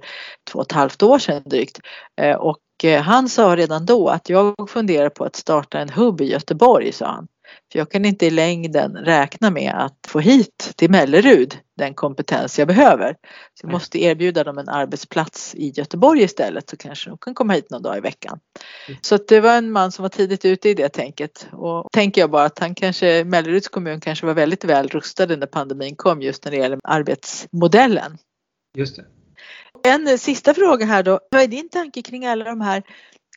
två 0.52 0.60
och 0.60 0.66
ett 0.66 0.72
halvt 0.72 1.04
år 1.04 1.20
sedan 1.20 1.44
drygt. 1.46 1.80
Eh, 2.22 2.36
och 2.36 2.60
eh, 2.84 3.02
han 3.02 3.30
sa 3.30 3.56
redan 3.56 3.86
då 3.86 4.08
att 4.08 4.30
jag 4.30 4.70
funderar 4.70 5.10
på 5.10 5.24
att 5.24 5.36
starta 5.36 5.80
en 5.80 5.90
hubb 5.90 6.22
i 6.22 6.32
Göteborg, 6.32 6.92
sa 6.92 7.06
han. 7.06 7.28
För 7.72 7.80
jag 7.80 7.92
kan 7.92 8.06
inte 8.06 8.26
i 8.26 8.30
längden 8.30 8.98
räkna 8.98 9.50
med 9.50 9.74
att 9.76 10.08
få 10.08 10.20
hit 10.20 10.74
till 10.76 10.92
Mellerud 10.92 11.58
den 11.78 11.94
kompetens 11.94 12.60
jag 12.60 12.68
behöver. 12.68 13.16
Så 13.54 13.66
jag 13.66 13.72
måste 13.72 14.04
erbjuda 14.04 14.44
dem 14.44 14.58
en 14.58 14.70
arbetsplats 14.70 15.56
i 15.56 15.70
Göteborg 15.70 16.22
istället 16.22 16.70
så 16.70 16.78
kanske 16.78 17.10
de 17.10 17.18
kan 17.18 17.34
komma 17.34 17.54
hit 17.54 17.70
någon 17.70 17.82
dag 17.82 17.98
i 17.98 18.00
veckan. 18.00 18.40
Mm. 18.88 19.00
Så 19.02 19.18
det 19.18 19.40
var 19.40 19.58
en 19.58 19.72
man 19.72 19.92
som 19.92 20.04
var 20.04 20.10
tidigt 20.10 20.46
ute 20.46 20.70
i 20.70 20.74
det 20.74 20.90
tänket 20.90 21.48
och 21.52 21.92
tänker 21.92 22.22
jag 22.22 22.32
bara 22.32 22.46
att 22.46 22.60
han 22.60 22.76
kanske, 22.76 23.24
Melleruds 23.24 23.68
kommun 23.68 24.00
kanske 24.00 24.26
var 24.26 24.34
väldigt 24.34 24.64
väl 24.64 24.88
rustade 24.88 25.36
när 25.36 25.48
pandemin 25.48 25.96
kom 25.96 26.22
just 26.22 26.46
när 26.46 26.52
det 26.52 26.58
gäller 26.58 26.80
arbetsmodellen. 26.84 28.18
Just 28.78 28.96
det. 28.96 29.06
En 29.84 30.18
sista 30.18 30.54
fråga 30.54 30.86
här 30.86 31.04
då. 31.04 31.20
Vad 31.32 31.42
är 31.42 31.48
din 31.48 31.70
tanke 31.70 32.02
kring 32.02 32.26
alla 32.26 32.46
de 32.46 32.62
här 32.62 32.84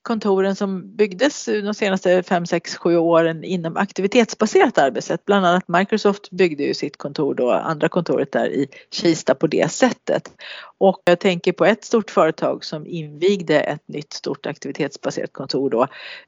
kontoren 0.02 0.56
som 0.56 0.96
byggdes 0.96 1.44
de 1.44 1.74
senaste 1.74 2.22
5, 2.22 2.46
6, 2.46 2.76
7 2.76 2.96
åren 2.96 3.44
inom 3.44 3.76
aktivitetsbaserat 3.76 4.78
arbetssätt. 4.78 5.24
Bland 5.24 5.46
annat 5.46 5.68
Microsoft 5.68 6.30
byggde 6.30 6.62
ju 6.62 6.74
sitt 6.74 6.96
kontor 6.96 7.34
då, 7.34 7.50
andra 7.50 7.88
kontoret 7.88 8.32
där 8.32 8.46
i 8.46 8.68
Kista 8.90 9.34
på 9.34 9.46
det 9.46 9.72
sättet. 9.72 10.32
Och 10.78 11.00
jag 11.04 11.20
tänker 11.20 11.52
på 11.52 11.64
ett 11.64 11.84
stort 11.84 12.10
företag 12.10 12.64
som 12.64 12.86
invigde 12.86 13.60
ett 13.60 13.88
nytt 13.88 14.12
stort 14.12 14.46
aktivitetsbaserat 14.46 15.32
kontor 15.32 15.70
då 15.70 15.82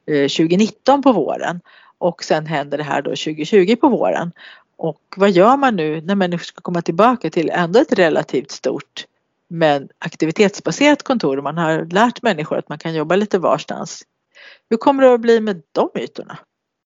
eh, 0.07 0.29
2019 0.29 1.03
på 1.03 1.13
våren 1.13 1.61
och 1.99 2.25
sen 2.25 2.47
händer 2.47 2.79
det 2.79 2.85
här 2.85 3.03
då 3.03 3.11
2020 3.11 3.77
på 3.77 3.89
våren. 3.89 4.33
Och 4.77 5.01
vad 5.17 5.31
gör 5.31 5.57
man 5.57 5.77
nu 5.77 6.01
när 6.01 6.15
människor 6.15 6.45
ska 6.45 6.61
komma 6.61 6.83
tillbaka 6.83 7.31
till 7.31 7.51
ändå 7.51 7.81
ett 7.81 7.93
relativt 7.93 8.51
stort 8.51 9.07
men 9.55 9.89
aktivitetsbaserat 9.99 11.03
kontor 11.03 11.37
och 11.37 11.45
man 11.45 11.59
har 11.59 11.85
lärt 11.85 12.23
människor 12.23 12.59
att 12.59 12.69
man 12.69 12.79
kan 12.79 12.95
jobba 12.95 13.17
lite 13.17 13.39
varstans. 13.39 14.03
Hur 14.71 14.77
kommer 14.77 15.03
det 15.03 15.15
att 15.15 15.21
bli 15.21 15.41
med 15.41 15.63
de 15.73 15.91
ytorna? 16.01 16.39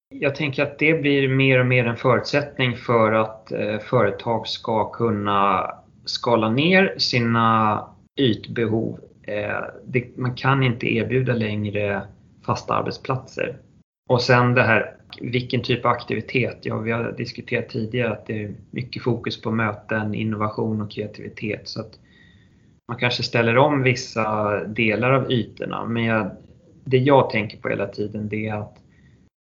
Jag 0.10 0.36
tänker 0.36 0.64
att 0.64 0.80
det 0.80 0.94
blir 0.94 1.28
mer 1.28 1.60
och 1.60 1.66
mer 1.66 1.86
en 1.86 1.98
förutsättning 1.98 2.76
för 2.78 3.12
att 3.12 3.52
eh, 3.52 3.80
företag 3.80 4.48
ska 4.48 4.92
kunna 4.92 5.72
skala 6.06 6.50
ner 6.50 6.96
sina 6.98 7.86
ytbehov. 8.20 9.00
Eh, 9.24 10.02
man 10.16 10.36
kan 10.36 10.64
inte 10.64 10.94
erbjuda 10.94 11.34
längre 11.34 12.02
fasta 12.46 12.74
arbetsplatser. 12.74 13.58
Och 14.10 14.22
sen 14.22 14.54
det 14.54 14.64
här, 14.64 14.96
vilken 15.22 15.64
typ 15.64 15.86
av 15.86 15.92
aktivitet? 15.92 16.58
Ja, 16.62 16.78
vi 16.78 16.92
har 16.92 17.12
diskuterat 17.12 17.70
tidigare 17.70 18.12
att 18.12 18.26
det 18.26 18.44
är 18.44 18.56
mycket 18.72 19.04
fokus 19.04 19.42
på 19.42 19.52
möten, 19.52 20.14
innovation 20.14 20.82
och 20.82 20.92
kreativitet. 20.92 21.68
Så 21.68 21.82
att 21.82 22.00
man 22.88 22.98
kanske 22.98 23.24
ställer 23.24 23.58
om 23.58 23.84
vissa 23.84 24.58
delar 24.64 25.12
av 25.12 25.32
ytorna 25.32 25.86
men 25.86 26.04
jag, 26.04 26.30
det 26.84 26.98
jag 26.98 27.30
tänker 27.30 27.58
på 27.58 27.70
hela 27.70 27.88
tiden 27.88 28.30
det 28.30 28.48
är 28.48 28.56
att 28.56 28.78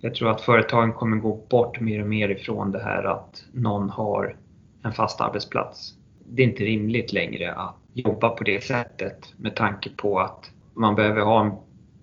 jag 0.04 0.16
tror 0.16 0.30
att 0.30 0.42
företagen 0.42 0.94
kommer 0.94 1.18
gå 1.18 1.46
bort 1.50 1.80
mer 1.80 2.02
och 2.02 2.08
mer 2.08 2.30
ifrån 2.30 2.72
det 2.72 2.84
här 2.84 3.04
att 3.04 3.46
någon 3.54 3.90
har 3.90 4.36
en 4.84 4.94
fast 4.94 5.22
arbetsplats. 5.22 5.94
Det 6.30 6.42
är 6.42 6.48
inte 6.48 6.64
rimligt 6.64 7.14
längre 7.14 7.54
att 7.54 7.76
jobba 7.94 8.30
på 8.30 8.44
det 8.44 8.64
sättet 8.64 9.34
med 9.38 9.56
tanke 9.56 9.90
på 9.90 10.20
att 10.20 10.52
man 10.74 10.96
behöver 10.96 11.22
ha 11.22 11.46
en, 11.46 11.52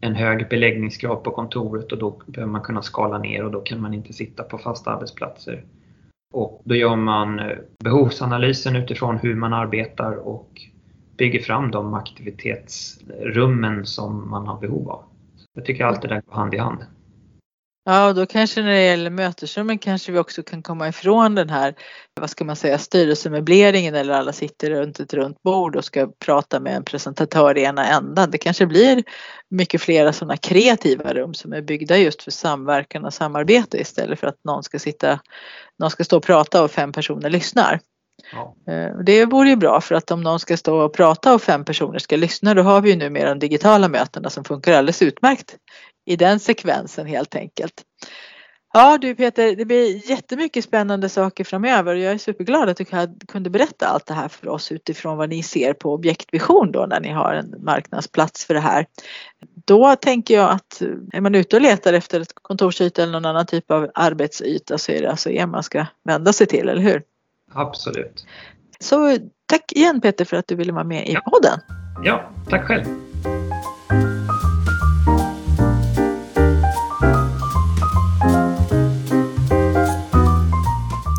en 0.00 0.14
hög 0.14 0.48
beläggningsgrad 0.48 1.22
på 1.22 1.30
kontoret 1.30 1.92
och 1.92 1.98
då 1.98 2.20
behöver 2.26 2.52
man 2.52 2.62
kunna 2.62 2.83
skala 2.83 3.18
ner 3.18 3.44
och 3.44 3.50
då 3.50 3.61
kan 3.61 3.80
man 3.80 3.94
inte 3.94 4.12
sitta 4.12 4.42
på 4.42 4.59
fasta 4.59 4.90
arbetsplatser. 4.90 5.64
Och 6.33 6.62
då 6.64 6.74
gör 6.74 6.96
man 6.96 7.40
behovsanalysen 7.85 8.76
utifrån 8.76 9.18
hur 9.18 9.35
man 9.35 9.52
arbetar 9.52 10.14
och 10.14 10.61
bygger 11.16 11.42
fram 11.42 11.70
de 11.70 11.94
aktivitetsrummen 11.94 13.87
som 13.87 14.31
man 14.31 14.46
har 14.46 14.61
behov 14.61 14.90
av. 14.90 15.05
Jag 15.55 15.64
tycker 15.64 15.85
allt 15.85 16.03
det 16.03 16.09
där 16.09 16.20
går 16.20 16.35
hand 16.35 16.55
i 16.55 16.59
hand. 16.59 16.85
Ja, 17.87 18.09
och 18.09 18.14
då 18.14 18.27
kanske 18.27 18.62
när 18.62 18.70
det 18.70 18.83
gäller 18.83 19.11
mötesrummen 19.11 19.79
kanske 19.79 20.12
vi 20.12 20.18
också 20.18 20.42
kan 20.42 20.62
komma 20.62 20.88
ifrån 20.88 21.35
den 21.35 21.50
här, 21.50 21.74
vad 22.20 22.31
ska 22.31 22.44
man 22.44 22.57
säga, 22.57 22.79
styrelsemöbleringen 22.79 23.94
eller 23.94 24.14
alla 24.14 24.33
sitter 24.33 24.70
runt 24.70 25.00
ett 25.00 25.14
runt 25.14 25.42
bord 25.42 25.77
och 25.77 25.85
ska 25.85 26.09
prata 26.18 26.61
med 26.61 26.77
en 26.77 26.85
presentatör 26.85 27.59
i 27.59 27.62
ena 27.62 27.87
ändan. 27.87 28.31
Det 28.31 28.38
kanske 28.38 28.66
blir 28.66 29.03
mycket 29.50 29.81
flera 29.81 30.12
sådana 30.12 30.37
kreativa 30.37 31.14
rum 31.14 31.35
som 31.35 31.53
är 31.53 31.62
byggda 31.62 31.96
just 31.96 32.22
för 32.22 32.31
samverkan 32.31 33.05
och 33.05 33.14
samarbete 33.14 33.81
istället 33.81 34.20
för 34.20 34.27
att 34.27 34.44
någon 34.44 34.62
ska 34.62 34.79
sitta, 34.79 35.20
någon 35.79 35.90
ska 35.90 36.05
stå 36.05 36.16
och 36.16 36.22
prata 36.22 36.64
och 36.64 36.70
fem 36.70 36.92
personer 36.92 37.31
lyssnar. 37.31 37.81
Ja. 38.33 38.73
Eh, 38.73 38.99
det 38.99 39.25
vore 39.25 39.49
ju 39.49 39.57
bra 39.57 39.81
för 39.81 39.95
att 39.95 40.11
om 40.11 40.21
någon 40.21 40.41
ska 40.41 40.57
stå 40.57 40.81
och 40.81 40.95
prata 40.95 41.35
och 41.35 41.43
fem 41.43 41.65
personer 41.65 41.99
ska 41.99 42.17
lyssna 42.17 42.55
då 42.55 42.63
har 42.63 42.81
vi 42.81 42.91
ju 42.91 42.97
numera 42.97 43.29
de 43.29 43.39
digitala 43.39 43.89
mötena 43.89 44.31
som 44.31 44.45
funkar 44.45 44.73
alldeles 44.73 45.03
utmärkt 45.03 45.57
i 46.07 46.17
den 46.17 46.41
sekvensen 46.41 47.07
helt 47.07 47.35
enkelt. 47.35 47.85
Ja 48.77 48.99
du 48.99 49.15
Peter, 49.15 49.57
det 49.57 49.65
blir 49.65 50.11
jättemycket 50.11 50.65
spännande 50.65 51.09
saker 51.09 51.45
framöver 51.45 51.95
och 51.95 52.01
jag 52.01 52.13
är 52.13 52.19
superglad 52.19 52.69
att 52.69 52.77
du 52.77 52.85
kunde 53.29 53.51
berätta 53.51 53.87
allt 53.87 54.07
det 54.07 54.15
här 54.15 54.29
för 54.29 54.49
oss 54.49 54.73
utifrån 54.73 55.17
vad 55.17 55.29
ni 55.29 55.43
ser 55.43 55.73
på 55.73 55.93
objektvision 55.93 56.73
då 56.73 56.87
när 56.87 57.01
ni 57.01 57.09
har 57.09 57.35
en 57.35 57.55
marknadsplats 57.59 58.45
för 58.45 58.55
det 58.55 58.61
här. 58.61 58.87
Då 59.67 59.97
tänker 59.97 60.35
jag 60.35 60.51
att 60.51 60.83
är 61.13 61.21
man 61.21 61.35
ute 61.35 61.57
och 61.57 61.63
letar 61.63 61.93
efter 61.93 62.21
ett 62.21 62.33
kontorsyta 62.35 63.03
eller 63.03 63.13
någon 63.13 63.25
annan 63.25 63.47
typ 63.47 63.71
av 63.71 63.91
arbetsyta 63.95 64.79
så 64.79 64.93
är 64.93 65.03
det 65.03 65.11
alltså 65.11 65.31
er 65.31 65.47
man 65.47 65.63
ska 65.63 65.87
vända 66.05 66.33
sig 66.33 66.47
till, 66.47 66.69
eller 66.69 66.83
hur? 66.83 67.03
Absolut. 67.55 68.27
Så 68.81 69.19
tack 69.47 69.73
igen 69.73 70.01
Peter 70.01 70.25
för 70.25 70.37
att 70.37 70.49
du 70.49 70.55
ville 70.55 70.73
vara 70.73 70.85
med 70.85 71.09
i 71.09 71.12
ja. 71.12 71.21
podden. 71.21 71.61
Ja, 72.05 72.31
tack 72.51 72.64
själv. 72.64 72.85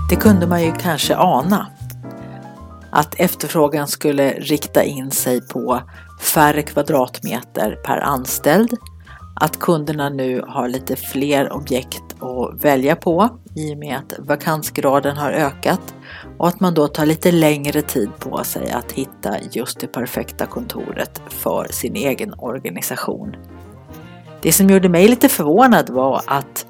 Det 0.10 0.15
kunde 0.15 0.48
man 0.48 0.63
ju 0.63 0.71
kanske 0.71 1.15
ana. 1.15 1.67
Att 2.91 3.19
efterfrågan 3.19 3.88
skulle 3.88 4.30
rikta 4.30 4.84
in 4.84 5.12
sig 5.12 5.48
på 5.48 5.82
färre 6.21 6.62
kvadratmeter 6.62 7.76
per 7.76 7.98
anställd. 7.98 8.69
Att 9.41 9.60
kunderna 9.60 10.10
nu 10.10 10.41
har 10.48 10.67
lite 10.67 10.95
fler 10.95 11.54
objekt 11.54 12.04
att 12.19 12.63
välja 12.63 12.95
på 12.95 13.30
i 13.56 13.74
och 13.74 13.78
med 13.78 13.98
att 13.98 14.13
vakansgraden 14.19 15.17
har 15.17 15.32
ökat 15.32 15.95
och 16.38 16.48
att 16.48 16.60
man 16.60 16.74
då 16.74 16.88
tar 16.88 17.06
lite 17.06 17.32
längre 17.32 17.82
tid 17.82 18.10
på 18.19 18.43
sig 18.43 18.71
att 18.71 18.91
hitta 18.91 19.36
just 19.52 19.80
det 19.80 19.88
perfekta 19.88 20.45
kontoret 20.45 21.21
för 21.28 21.67
sin 21.71 21.95
egen 21.95 22.34
organisation. 22.38 23.36
Det 24.41 24.52
som 24.52 24.69
gjorde 24.69 24.89
mig 24.89 25.08
lite 25.08 25.30
förvånad 25.30 25.89
var 25.89 26.21
att 26.28 26.65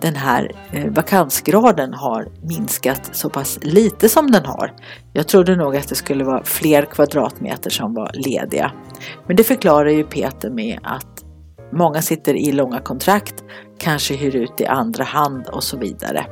den 0.00 0.16
här 0.16 0.52
eh, 0.72 0.90
vakansgraden 0.92 1.94
har 1.94 2.28
minskat 2.42 3.10
så 3.12 3.30
pass 3.30 3.58
lite 3.62 4.08
som 4.08 4.30
den 4.30 4.44
har. 4.44 4.72
Jag 5.12 5.28
trodde 5.28 5.56
nog 5.56 5.76
att 5.76 5.88
det 5.88 5.94
skulle 5.94 6.24
vara 6.24 6.44
fler 6.44 6.84
kvadratmeter 6.84 7.70
som 7.70 7.94
var 7.94 8.10
lediga. 8.14 8.72
Men 9.26 9.36
det 9.36 9.44
förklarar 9.44 9.90
ju 9.90 10.04
Peter 10.04 10.50
med 10.50 10.78
att 10.82 11.11
många 11.72 12.02
sitter 12.02 12.34
i 12.34 12.52
långa 12.52 12.80
kontrakt, 12.80 13.44
kanske 13.78 14.14
hyr 14.14 14.36
ut 14.36 14.60
i 14.60 14.66
andra 14.66 15.04
hand 15.04 15.46
och 15.46 15.64
så 15.64 15.76
vidare. 15.76 16.26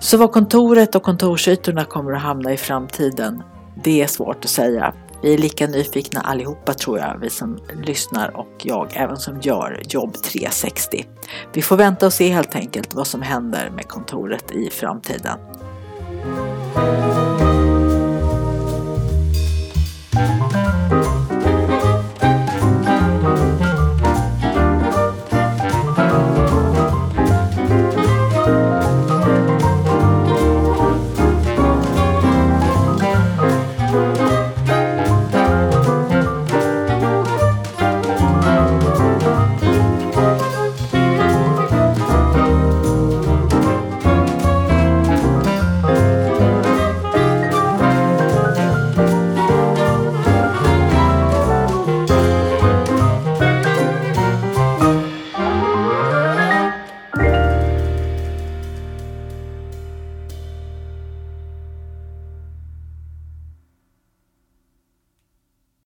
Så 0.00 0.16
var 0.16 0.28
kontoret 0.28 0.94
och 0.94 1.02
kontorsytorna 1.02 1.84
kommer 1.84 2.12
att 2.12 2.22
hamna 2.22 2.52
i 2.52 2.56
framtiden, 2.56 3.42
det 3.84 4.02
är 4.02 4.06
svårt 4.06 4.44
att 4.44 4.50
säga. 4.50 4.94
Vi 5.22 5.34
är 5.34 5.38
lika 5.38 5.66
nyfikna 5.66 6.20
allihopa 6.20 6.74
tror 6.74 6.98
jag, 6.98 7.18
vi 7.20 7.30
som 7.30 7.58
lyssnar 7.82 8.36
och 8.36 8.54
jag 8.62 8.88
även 8.92 9.16
som 9.16 9.40
gör 9.40 9.82
Jobb 9.88 10.14
360. 10.14 11.04
Vi 11.52 11.62
får 11.62 11.76
vänta 11.76 12.06
och 12.06 12.12
se 12.12 12.28
helt 12.28 12.56
enkelt 12.56 12.94
vad 12.94 13.06
som 13.06 13.22
händer 13.22 13.70
med 13.70 13.88
kontoret 13.88 14.50
i 14.50 14.70
framtiden. 14.70 15.38